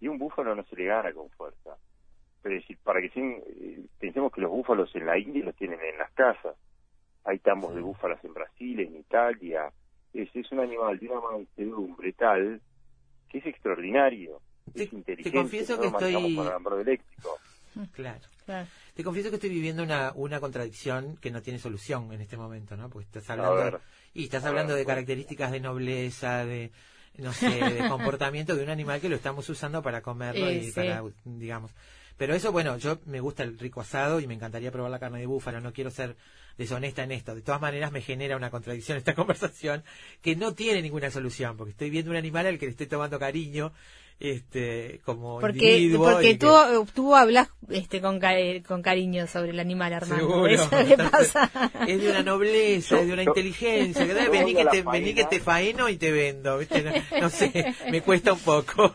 y 0.00 0.08
un 0.08 0.18
búfalo 0.18 0.54
no 0.54 0.64
se 0.64 0.76
le 0.76 0.86
gana 0.86 1.12
con 1.12 1.30
fuerza. 1.30 1.76
Es 2.42 2.50
decir, 2.50 2.78
para 2.82 3.00
que 3.00 3.10
eh, 3.14 3.84
pensemos 3.98 4.32
que 4.32 4.40
los 4.40 4.50
búfalos 4.50 4.94
en 4.96 5.06
la 5.06 5.18
India 5.18 5.44
los 5.44 5.56
tienen 5.56 5.78
en 5.80 5.98
las 5.98 6.10
casas. 6.12 6.56
Hay 7.24 7.38
tambos 7.38 7.74
de 7.74 7.82
búfalos 7.82 8.18
en 8.24 8.32
Brasil, 8.32 8.80
en 8.80 8.96
Italia. 8.96 9.70
Es, 10.14 10.34
es 10.34 10.50
un 10.50 10.60
animal 10.60 10.98
de 10.98 11.08
una 11.08 11.20
mansedumbre 11.20 12.12
tal 12.14 12.60
que 13.28 13.38
es 13.38 13.46
extraordinario. 13.46 14.40
es 14.74 14.92
inteligente. 14.92 15.30
Te 15.30 15.36
confieso 15.36 15.80
que 15.80 15.86
estoy... 15.86 16.38
eléctrico. 16.80 17.38
Claro, 17.92 18.20
claro. 18.44 18.66
Te 18.94 19.04
confieso 19.04 19.30
que 19.30 19.36
estoy 19.36 19.50
viviendo 19.50 19.82
una, 19.82 20.12
una 20.14 20.40
contradicción 20.40 21.16
que 21.16 21.30
no 21.30 21.42
tiene 21.42 21.58
solución 21.58 22.12
en 22.12 22.20
este 22.20 22.36
momento, 22.36 22.76
¿no? 22.76 22.90
Porque 22.90 23.06
estás 23.06 23.30
hablando, 23.30 23.80
y 24.14 24.24
estás 24.24 24.44
hablando 24.44 24.74
de 24.74 24.84
características 24.84 25.52
de 25.52 25.60
nobleza, 25.60 26.44
de, 26.44 26.72
no 27.18 27.32
sé, 27.32 27.48
de 27.48 27.88
comportamiento 27.88 28.56
de 28.56 28.64
un 28.64 28.70
animal 28.70 29.00
que 29.00 29.08
lo 29.08 29.16
estamos 29.16 29.48
usando 29.48 29.82
para 29.82 30.02
comerlo 30.02 30.50
y 30.50 30.72
para, 30.72 31.02
digamos. 31.24 31.72
Pero 32.20 32.34
eso, 32.34 32.52
bueno, 32.52 32.76
yo 32.76 32.98
me 33.06 33.20
gusta 33.20 33.44
el 33.44 33.58
rico 33.58 33.80
asado 33.80 34.20
y 34.20 34.26
me 34.26 34.34
encantaría 34.34 34.70
probar 34.70 34.90
la 34.90 34.98
carne 34.98 35.20
de 35.20 35.26
búfalo, 35.26 35.58
no 35.62 35.72
quiero 35.72 35.90
ser 35.90 36.16
deshonesta 36.58 37.02
en 37.02 37.12
esto. 37.12 37.34
De 37.34 37.40
todas 37.40 37.62
maneras, 37.62 37.92
me 37.92 38.02
genera 38.02 38.36
una 38.36 38.50
contradicción 38.50 38.98
esta 38.98 39.14
conversación 39.16 39.84
que 40.20 40.36
no 40.36 40.52
tiene 40.52 40.82
ninguna 40.82 41.10
solución, 41.10 41.56
porque 41.56 41.70
estoy 41.70 41.88
viendo 41.88 42.10
un 42.10 42.18
animal 42.18 42.46
al 42.46 42.58
que 42.58 42.66
le 42.66 42.72
estoy 42.72 42.88
tomando 42.88 43.18
cariño 43.18 43.72
este 44.20 45.00
como 45.04 45.40
porque, 45.40 45.78
individuo. 45.78 46.12
Porque 46.12 46.36
tú, 46.36 46.48
tú 46.94 47.16
hablas 47.16 47.50
este, 47.70 48.02
con, 48.02 48.20
con 48.66 48.82
cariño 48.82 49.26
sobre 49.26 49.50
el 49.50 49.60
animal, 49.60 49.94
Armando. 49.94 50.46
Eso 50.46 50.68
pasa. 51.10 51.50
Es 51.88 52.02
de 52.02 52.10
una 52.10 52.22
nobleza, 52.22 53.00
es 53.00 53.06
de 53.06 53.12
una 53.14 53.22
inteligencia. 53.22 54.06
Que 54.06 54.28
vení, 54.28 54.54
que 54.54 54.66
te, 54.66 54.82
vení 54.82 55.14
que 55.14 55.24
te 55.24 55.40
faeno 55.40 55.88
y 55.88 55.96
te 55.96 56.12
vendo. 56.12 56.58
No, 57.20 57.30
sé, 57.30 57.74
me 57.90 58.02
cuesta 58.02 58.34
un 58.34 58.40
poco. 58.40 58.94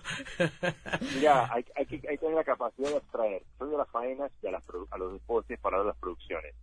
Mira, 1.16 1.52
hay, 1.52 1.66
hay, 1.76 1.86
que, 1.88 1.96
hay 1.96 2.02
que 2.02 2.18
tener 2.18 2.36
la 2.36 2.44
capacidad 2.44 2.90
de 2.90 2.98
abstraer. 2.98 3.44
Soy 3.58 3.72
de 3.72 3.78
las 3.78 3.90
faenas 3.90 4.32
y 4.44 4.48
a, 4.48 4.52
las, 4.52 4.64
a 4.92 4.98
los 4.98 5.14
deportes 5.14 5.60
para 5.60 5.78
ver 5.78 5.88
las 5.88 5.98
producciones. 5.98 6.54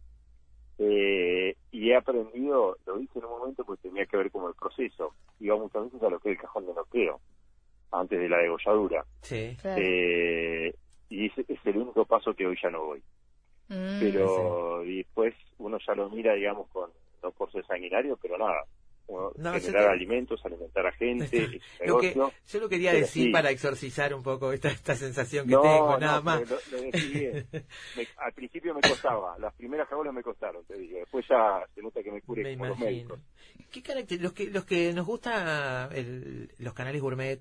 Eh, 0.79 1.57
y 1.71 1.91
he 1.91 1.97
aprendido, 1.97 2.77
lo 2.87 3.01
hice 3.01 3.19
en 3.19 3.25
un 3.25 3.39
momento 3.39 3.65
porque 3.65 3.89
tenía 3.89 4.07
que 4.07 4.17
ver 4.17 4.31
con 4.31 4.47
el 4.47 4.55
proceso. 4.55 5.15
Iba 5.41 5.57
muchas 5.57 5.85
veces 5.85 6.03
a 6.03 6.09
lo 6.09 6.21
que 6.21 6.31
es 6.31 6.37
el 6.37 6.43
cajón 6.43 6.67
de 6.67 6.75
noqueo 6.75 7.21
antes 7.93 8.19
de 8.19 8.29
la 8.29 8.39
degolladura. 8.39 9.05
Sí. 9.21 9.57
Eh, 9.65 10.75
y 11.09 11.27
ese 11.27 11.45
es 11.47 11.59
el 11.65 11.77
único 11.77 12.05
paso 12.05 12.35
que 12.35 12.47
hoy 12.47 12.57
ya 12.63 12.71
no 12.71 12.87
voy. 12.87 13.03
Mm. 13.73 14.01
pero 14.01 14.83
después 14.85 15.35
uno 15.59 15.79
ya 15.87 15.95
lo 15.95 16.11
mira, 16.11 16.35
digamos, 16.35 16.69
con 16.69 16.91
no 17.23 17.31
por 17.31 17.51
ser 17.53 17.65
sanguinario, 17.67 18.19
pero 18.21 18.37
nada. 18.37 18.65
generar 19.61 19.91
alimentos, 19.91 20.45
alimentar 20.45 20.87
a 20.87 20.93
gente, 20.93 21.61
lo 21.87 21.99
que, 21.99 22.13
yo 22.13 22.61
lo 22.61 22.69
quería 22.69 22.93
decir 22.93 23.31
para 23.31 23.51
exorcizar 23.51 24.13
un 24.13 24.23
poco 24.23 24.53
esta, 24.53 24.69
esta 24.69 24.97
sensación 24.97 25.47
que 25.47 25.55
tengo, 25.55 25.97
nada 25.99 26.21
más. 26.21 26.43
al 28.19 28.33
principio 28.33 28.75
me 28.75 28.81
costaba, 28.81 29.39
las 29.39 29.55
primeras 29.55 29.89
jabolas 29.89 30.13
me 30.13 30.23
costaron, 30.23 30.65
te 30.65 30.77
digo. 30.77 30.99
Después 30.99 31.25
ya 31.29 31.65
se 31.75 31.81
nota 31.81 32.03
que 32.03 32.11
me 32.11 32.21
cure 32.21 32.43
me 32.43 32.57
como 32.57 32.67
los 32.67 32.79
médicos. 32.79 33.21
¿Qué 33.71 33.83
carácter? 33.83 34.21
Los 34.21 34.33
que, 34.33 34.51
los 34.51 34.65
que 34.65 34.93
nos 34.93 35.07
gusta 35.07 35.89
los 36.59 36.75
canales 36.75 37.01
gourmet, 37.01 37.41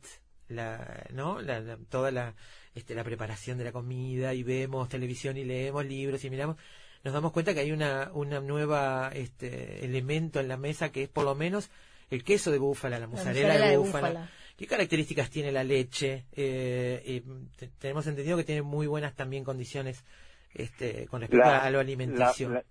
la, 0.52 1.06
¿no? 1.12 1.42
La, 1.42 1.78
toda 1.90 2.12
la, 2.12 2.36
este, 2.74 2.96
la 2.96 3.04
preparación 3.04 3.58
de 3.58 3.66
la 3.66 3.72
comida 3.72 4.34
y 4.34 4.44
vemos 4.44 4.88
televisión 4.88 5.38
y 5.38 5.44
leemos 5.44 5.86
libros 5.86 6.24
y 6.24 6.30
miramos, 6.30 6.58
nos 7.04 7.14
damos 7.14 7.32
cuenta 7.32 7.54
que 7.54 7.60
hay 7.60 7.72
una, 7.72 8.12
una 8.14 8.40
nueva 8.40 9.12
este, 9.14 9.84
elemento 9.84 10.40
en 10.40 10.48
la 10.48 10.58
mesa 10.58 10.92
que 10.92 11.04
es 11.04 11.10
por 11.10 11.26
lo 11.26 11.36
menos 11.36 11.70
el 12.10 12.24
queso 12.24 12.52
de 12.52 12.60
búfala, 12.60 13.00
la 13.00 13.08
mozzarella, 13.08 13.58
de, 13.58 13.78
búfala. 13.78 14.30
¿Qué 14.58 14.68
características 14.68 15.30
tiene 15.30 15.52
la 15.52 15.64
leche? 15.64 16.26
Eh, 16.34 17.24
tenemos 17.80 18.06
entendido 18.08 18.38
que 18.38 18.44
tiene 18.44 18.62
muy 18.62 18.86
buenas 18.86 19.16
también 19.16 19.44
condiciones 19.44 20.06
este, 20.54 21.08
con 21.08 21.22
respecto 21.22 21.50
a 21.50 21.70
lo 21.72 21.80
alimenticio. 21.80 22.50
La, 22.50 22.64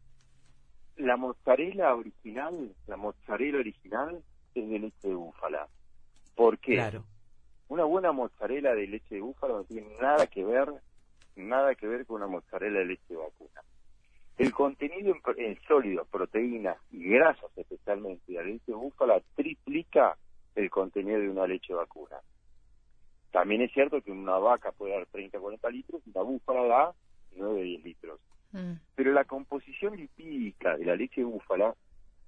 la, 0.96 1.16
mozzarella 1.16 1.94
original, 1.94 2.74
la 2.86 2.96
mozzarella 2.96 3.58
original 3.58 4.22
es 4.54 4.68
de 4.68 4.78
leche 4.78 5.08
de 5.08 5.14
búfala. 5.14 5.68
¿Por 6.36 6.58
qué? 6.58 6.74
Claro 6.74 7.04
una 7.70 7.84
buena 7.84 8.10
mozzarella 8.10 8.74
de 8.74 8.88
leche 8.88 9.14
de 9.14 9.20
búfalo 9.20 9.58
no 9.58 9.64
tiene 9.64 9.96
nada 10.00 10.26
que 10.26 10.44
ver, 10.44 10.68
nada 11.36 11.76
que 11.76 11.86
ver 11.86 12.04
con 12.04 12.16
una 12.16 12.26
mozzarella 12.26 12.80
de 12.80 12.84
leche 12.84 13.04
de 13.08 13.16
vacuna. 13.16 13.62
El 14.36 14.52
contenido 14.52 15.14
en, 15.36 15.60
sólidos, 15.68 16.08
proteínas 16.08 16.76
y 16.90 17.04
grasas 17.04 17.50
especialmente 17.56 18.24
de 18.26 18.38
la 18.38 18.42
leche 18.42 18.64
de 18.66 18.74
búfala 18.74 19.22
triplica 19.36 20.16
el 20.56 20.68
contenido 20.68 21.20
de 21.20 21.30
una 21.30 21.46
leche 21.46 21.72
vacuna. 21.72 22.16
También 23.30 23.62
es 23.62 23.72
cierto 23.72 24.02
que 24.02 24.10
una 24.10 24.38
vaca 24.38 24.72
puede 24.72 24.94
dar 24.94 25.06
30 25.06 25.38
40 25.38 25.70
litros 25.70 26.02
y 26.04 26.10
una 26.10 26.22
búfala 26.22 26.64
da 26.64 26.94
9 27.36 27.62
10 27.62 27.84
litros. 27.84 28.20
Mm. 28.50 28.72
Pero 28.96 29.12
la 29.12 29.24
composición 29.24 29.96
lipídica 29.96 30.76
de 30.76 30.86
la 30.86 30.96
leche 30.96 31.20
de 31.20 31.26
búfala 31.26 31.72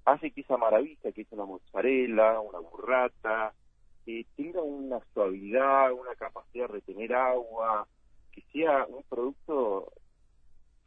hace 0.05 0.31
que 0.31 0.39
esa 0.39 0.55
maravilla 0.55 1.11
que 1.11 1.21
es 1.21 1.31
una 1.31 1.43
mozzarella, 1.43 2.39
una 2.39 2.59
burrata, 2.59 3.53
que 4.05 4.25
tenga 4.35 4.61
una 4.61 4.99
suavidad, 5.13 5.91
una 5.93 6.15
capacidad 6.15 6.67
de 6.67 6.73
retener 6.73 7.13
agua, 7.13 7.87
que 8.31 8.41
sea 8.51 8.85
un 8.85 9.03
producto 9.03 9.91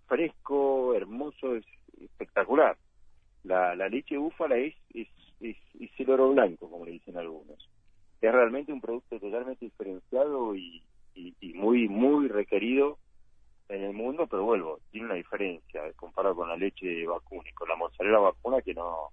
fresco, 0.06 0.94
hermoso, 0.94 1.56
es 1.56 1.64
espectacular. 2.00 2.76
La, 3.44 3.74
la 3.74 3.88
leche 3.88 4.16
búfala 4.16 4.56
es, 4.56 4.74
es, 4.92 5.08
es, 5.40 5.56
el 5.98 6.10
oro 6.10 6.30
blanco, 6.30 6.70
como 6.70 6.84
le 6.84 6.92
dicen 6.92 7.16
algunos. 7.16 7.68
Es 8.20 8.32
realmente 8.32 8.72
un 8.72 8.80
producto 8.80 9.20
totalmente 9.20 9.66
diferenciado 9.66 10.54
y, 10.54 10.82
y, 11.14 11.52
muy, 11.54 11.88
muy 11.88 12.28
requerido 12.28 12.98
en 13.68 13.82
el 13.82 13.92
mundo, 13.92 14.26
pero 14.26 14.44
vuelvo, 14.44 14.80
tiene 14.90 15.06
una 15.06 15.16
diferencia 15.16 15.82
comparado 15.96 16.36
con 16.36 16.48
la 16.48 16.56
leche 16.56 17.06
vacuna 17.06 17.48
y 17.48 17.52
con 17.52 17.68
la 17.68 17.76
mozzarella 17.76 18.18
vacuna 18.18 18.60
que 18.62 18.74
no, 18.74 19.10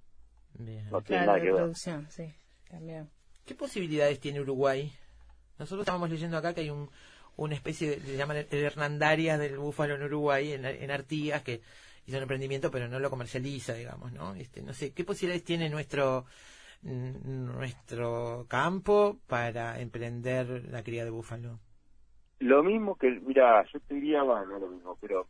no 0.92 1.02
tiene 1.02 1.26
nada 1.26 1.42
que 1.42 1.52
ver. 1.52 1.76
Sí, 1.76 2.34
también. 2.70 3.10
¿Qué 3.46 3.56
posibilidades 3.56 4.20
tiene 4.20 4.42
Uruguay? 4.42 4.92
Nosotros 5.60 5.82
estábamos 5.82 6.10
leyendo 6.10 6.38
acá 6.38 6.54
que 6.54 6.62
hay 6.62 6.70
un, 6.70 6.90
una 7.38 7.56
especie, 7.56 7.90
de, 7.90 8.08
le 8.12 8.18
llaman 8.18 8.38
el 8.38 8.64
Hernandarias 8.64 9.40
del 9.40 9.58
búfalo 9.58 9.96
en 9.96 10.04
Uruguay, 10.04 10.54
en, 10.54 10.66
en 10.66 10.92
Artigas, 10.92 11.44
que 11.44 11.62
hizo 12.06 12.18
un 12.18 12.24
emprendimiento 12.24 12.72
pero 12.72 12.88
no 12.88 13.00
lo 13.00 13.10
comercializa, 13.10 13.74
digamos, 13.74 14.12
¿no? 14.14 14.36
Este, 14.36 14.62
no 14.62 14.74
sé, 14.74 14.94
¿qué 14.94 15.04
posibilidades 15.04 15.44
tiene 15.44 15.70
nuestro 15.70 16.26
nuestro 16.84 18.46
campo 18.50 19.18
para 19.28 19.80
emprender 19.80 20.66
la 20.70 20.84
cría 20.84 21.06
de 21.06 21.12
búfalo? 21.12 21.60
Lo 22.40 22.62
mismo 22.62 22.98
que, 22.98 23.10
mira, 23.26 23.66
yo 23.72 23.80
te 23.80 23.96
diría, 23.96 24.22
bueno, 24.24 24.46
no 24.46 24.60
lo 24.60 24.68
mismo, 24.68 24.98
pero 25.00 25.28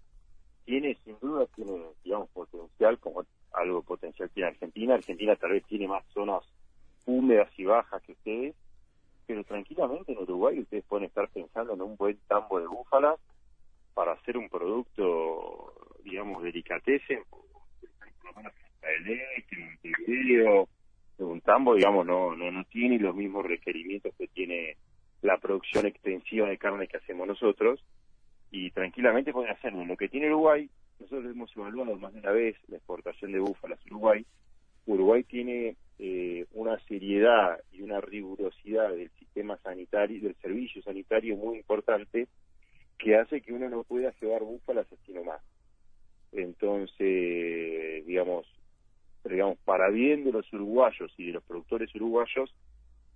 tiene, 0.66 0.98
sin 1.04 1.16
duda, 1.20 1.46
tiene, 1.56 1.80
digamos, 2.04 2.30
potencial, 2.30 2.98
como 2.98 3.24
algo 3.52 3.84
potencial 3.84 4.32
tiene 4.32 4.50
Argentina. 4.50 4.96
Argentina 4.96 5.36
tal 5.36 5.52
vez 5.52 5.64
tiene 5.66 5.88
más 5.88 6.04
zonas 6.12 6.44
húmedas 7.06 7.50
y 7.58 7.66
bajas 7.66 8.02
que 8.04 8.14
ustedes, 8.14 8.56
pero 9.26 9.44
tranquilamente 9.44 10.12
en 10.12 10.20
Uruguay 10.20 10.60
ustedes 10.60 10.84
pueden 10.86 11.06
estar 11.06 11.30
pensando 11.30 11.74
en 11.74 11.82
un 11.82 11.96
buen 11.96 12.18
tambo 12.28 12.60
de 12.60 12.68
búfala 12.68 13.16
para 13.94 14.14
hacer 14.14 14.38
un 14.38 14.50
producto, 14.50 15.74
digamos, 16.04 16.44
delicatessen, 16.44 17.24
un 21.18 21.42
tambo, 21.42 21.76
digamos, 21.76 22.06
no, 22.06 22.36
no, 22.36 22.52
no 22.52 22.64
tiene 22.66 23.00
los 23.00 23.16
mismos 23.16 23.46
requerimientos 23.46 24.14
que 24.18 24.28
tiene 24.28 24.78
la 25.22 25.38
producción 25.38 25.86
extensiva 25.86 26.48
de 26.50 26.58
carne 26.58 26.88
que 26.88 26.98
hacemos 26.98 27.28
nosotros, 27.28 27.84
y 28.52 28.70
tranquilamente 28.72 29.34
pueden 29.34 29.52
hacerlo. 29.52 29.84
Lo 29.84 29.98
que 29.98 30.10
tiene 30.10 30.28
Uruguay, 30.28 30.70
nosotros 31.00 31.32
hemos 31.32 31.56
evaluado 31.56 31.96
más 31.96 32.14
de 32.14 32.20
una 32.20 32.32
vez 32.32 32.56
la 32.68 32.78
exportación 32.78 33.32
de 33.32 33.40
búfalas 33.40 33.80
a 33.80 33.90
Uruguay, 33.90 34.26
Uruguay 34.86 35.24
tiene 35.24 35.76
eh, 36.00 36.46
una 36.52 36.80
seriedad 36.88 37.60
y 37.72 37.82
una 37.82 38.02
rigurosidad 38.02 38.92
del 38.92 39.10
sistema 39.12 39.58
sanitario, 39.58 40.22
del 40.22 40.36
servicio 40.36 40.82
sanitario 40.82 41.36
muy 41.36 41.58
importante, 41.58 42.28
que 42.98 43.16
hace 43.16 43.42
que 43.42 43.54
uno 43.54 43.70
no 43.70 43.84
pueda 43.84 44.14
llevar 44.20 44.44
búfalas 44.44 44.88
así 44.92 45.14
nomás. 45.14 45.42
Entonces, 46.32 48.06
digamos, 48.06 48.48
digamos, 49.24 49.58
para 49.60 49.90
bien 49.90 50.24
de 50.24 50.32
los 50.32 50.52
uruguayos 50.52 51.14
y 51.18 51.28
de 51.28 51.34
los 51.34 51.44
productores 51.44 51.94
uruguayos, 51.96 52.54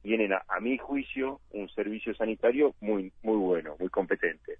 tienen 0.03 0.33
a, 0.33 0.43
a 0.47 0.59
mi 0.59 0.77
juicio 0.77 1.41
un 1.51 1.67
servicio 1.69 2.13
sanitario 2.13 2.75
muy 2.79 3.11
muy 3.23 3.37
bueno, 3.37 3.75
muy 3.79 3.89
competente. 3.89 4.57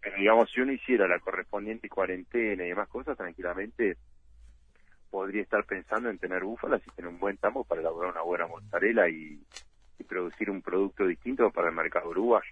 Pero 0.00 0.16
digamos, 0.16 0.50
si 0.50 0.60
uno 0.60 0.72
hiciera 0.72 1.06
la 1.06 1.20
correspondiente 1.20 1.88
cuarentena 1.88 2.64
y 2.64 2.68
demás 2.68 2.88
cosas, 2.88 3.16
tranquilamente 3.16 3.96
podría 5.12 5.42
estar 5.42 5.62
pensando 5.66 6.08
en 6.08 6.18
tener 6.18 6.42
búfalas 6.42 6.80
y 6.86 6.90
tener 6.92 7.10
un 7.10 7.20
buen 7.20 7.36
tambo 7.36 7.64
para 7.64 7.82
elaborar 7.82 8.12
una 8.12 8.22
buena 8.22 8.46
mozzarella 8.46 9.08
y, 9.08 9.38
producir 10.08 10.50
un 10.50 10.60
producto 10.60 11.06
distinto 11.06 11.50
para 11.50 11.68
el 11.68 11.74
mercado 11.74 12.10
uruguayo. 12.10 12.50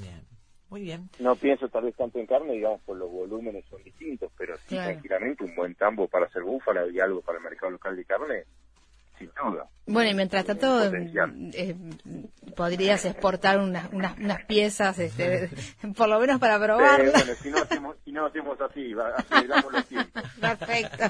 Bien, 0.00 0.20
muy 0.68 0.82
bien. 0.82 1.08
No 1.18 1.34
pienso 1.34 1.68
tal 1.68 1.84
vez 1.84 1.96
tanto 1.96 2.20
en 2.20 2.26
carne, 2.26 2.52
digamos, 2.52 2.80
por 2.82 2.96
los 2.96 3.10
volúmenes 3.10 3.64
son 3.64 3.82
distintos, 3.82 4.30
pero 4.36 4.56
sí 4.58 4.76
tranquilamente 4.76 5.42
un 5.42 5.56
buen 5.56 5.74
tambo 5.74 6.06
para 6.06 6.26
hacer 6.26 6.42
búfala 6.42 6.86
y 6.86 7.00
algo 7.00 7.20
para 7.22 7.38
el 7.38 7.44
mercado 7.44 7.72
local 7.72 7.96
de 7.96 8.04
carne 8.04 8.44
sin 9.18 9.30
duda. 9.42 9.68
Bueno, 9.86 10.10
y 10.10 10.14
mientras 10.14 10.44
tanto, 10.44 10.84
eh, 10.84 11.76
podrías 12.54 13.04
exportar 13.06 13.58
unas, 13.58 13.90
unas, 13.92 14.18
unas 14.18 14.44
piezas, 14.44 14.98
este, 14.98 15.48
por 15.96 16.08
lo 16.08 16.20
menos 16.20 16.38
para 16.38 16.58
probarlas. 16.62 17.12
bueno, 17.12 17.32
si 17.42 17.50
no 17.50 17.58
hacemos, 17.58 17.96
si 18.04 18.12
no 18.12 18.26
hacemos 18.26 18.60
así, 18.60 18.92
aceleramos 19.16 19.72
los 19.72 19.86
tiempos. 19.86 20.22
Perfecto. 20.40 21.04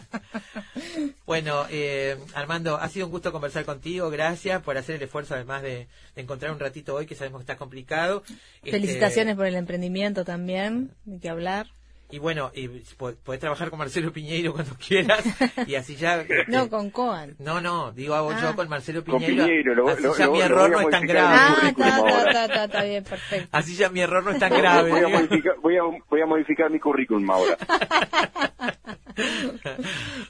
Bueno, 1.27 1.66
eh, 1.71 2.16
Armando, 2.35 2.77
ha 2.77 2.88
sido 2.88 3.07
un 3.07 3.12
gusto 3.12 3.33
conversar 3.33 3.64
contigo. 3.64 4.11
Gracias 4.11 4.62
por 4.62 4.79
hacer 4.79 4.97
el 4.97 5.03
esfuerzo, 5.03 5.35
además 5.35 5.62
de, 5.62 5.88
encontrar 6.14 6.53
un 6.53 6.61
ratito 6.61 6.94
hoy, 6.94 7.07
que 7.07 7.16
sabemos 7.16 7.40
que 7.40 7.44
está 7.44 7.57
complicado. 7.57 8.23
Felicitaciones 8.62 9.33
este, 9.33 9.37
por 9.37 9.47
el 9.47 9.57
emprendimiento 9.57 10.25
también, 10.25 10.94
de 11.05 11.18
que 11.18 11.29
hablar 11.29 11.66
y 12.11 12.18
bueno, 12.18 12.51
y 12.55 12.68
podés 12.68 13.40
trabajar 13.40 13.68
con 13.68 13.79
Marcelo 13.79 14.11
Piñeiro 14.12 14.55
cuando 14.55 14.73
quieras 14.88 15.23
y 15.66 15.75
así 15.75 15.97
ya... 15.97 16.25
no, 16.49 16.71
con 16.71 16.88
Coan. 16.90 17.37
No, 17.38 17.61
no, 17.61 17.92
digo 17.92 18.14
hago 18.14 18.33
yo 18.33 18.49
ah. 18.49 18.57
con 18.57 18.66
Marcelo 18.68 19.05
Piñeiro. 19.05 19.44
Piñeiro 19.44 19.88
así 19.88 20.03
ya 20.18 20.31
mi 20.31 20.40
error 20.40 20.71
no 20.71 20.81
es 20.81 20.88
tan 20.88 21.07
grave. 21.07 21.37
Ah, 21.38 21.68
está, 21.68 22.44
está, 22.44 22.64
está, 22.64 22.85
bien, 22.85 23.05
perfecto. 23.05 23.49
Así 23.53 23.75
ya 23.75 23.90
mi 23.90 24.01
error 24.01 24.25
no 24.25 24.31
es 24.31 24.38
tan 24.38 24.53
grave. 24.53 24.90
Voy 24.90 25.05
a, 25.05 25.09
modificar, 25.09 25.57
voy 25.61 25.77
a, 25.77 25.83
voy 25.83 26.21
a 26.21 26.27
modificar 26.27 26.71
mi 26.71 26.81
currículum 26.81 27.31
ahora. 27.31 27.59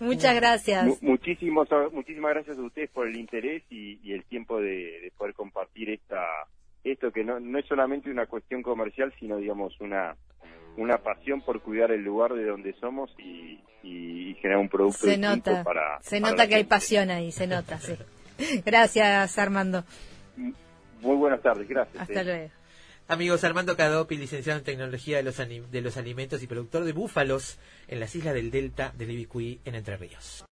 Muchas 0.01 0.35
gracias. 0.35 1.03
muchísimas 1.03 1.69
muchísimas 1.93 2.33
gracias 2.33 2.59
a 2.59 2.63
ustedes 2.63 2.91
por 2.91 3.07
el 3.07 3.17
interés 3.17 3.63
y, 3.71 4.01
y 4.03 4.15
el 4.15 4.25
tiempo 4.25 4.61
de, 4.61 5.01
de 5.01 5.13
poder 5.17 5.35
compartir 5.35 5.91
esta 5.91 6.25
esto 6.85 7.11
que 7.11 7.25
no, 7.25 7.41
no 7.41 7.59
es 7.59 7.67
solamente 7.67 8.11
una 8.11 8.27
cuestión 8.27 8.63
comercial, 8.63 9.13
sino, 9.19 9.37
digamos, 9.37 9.79
una 9.81 10.17
una 10.79 10.99
pasión 10.99 11.41
por 11.43 11.61
cuidar 11.61 11.91
el 11.91 12.03
lugar 12.03 12.33
de 12.35 12.45
donde 12.47 12.75
somos 12.81 13.11
y, 13.19 13.61
generar 14.41 14.59
un 14.59 14.69
producto 14.69 15.07
se 15.07 15.17
nota, 15.17 15.65
para 15.65 16.01
se 16.03 16.21
nota 16.21 16.47
que 16.47 16.57
hay 16.57 16.65
pasión 16.65 17.11
ahí 17.11 17.33
se 17.33 17.47
nota 17.47 17.79
sí. 17.79 17.95
Gracias 18.65 19.39
Armando. 19.39 19.85
Muy 21.01 21.17
buenas 21.17 21.41
tardes 21.43 21.69
gracias 21.69 22.03
hasta 22.03 22.21
eh. 22.21 22.25
luego. 22.25 22.51
Amigos, 23.11 23.43
Armando 23.43 23.75
Cadopi, 23.75 24.19
licenciado 24.19 24.59
en 24.59 24.65
Tecnología 24.67 25.17
de 25.17 25.23
los, 25.23 25.39
de 25.39 25.81
los 25.81 25.97
Alimentos 25.97 26.43
y 26.43 26.47
productor 26.47 26.85
de 26.85 26.93
búfalos 26.93 27.59
en 27.89 28.01
las 28.01 28.15
islas 28.15 28.35
del 28.35 28.51
Delta 28.51 28.93
del 28.99 29.11
Ibicuí, 29.13 29.61
en 29.65 29.77
Entre 29.77 29.97
Ríos. 29.97 30.45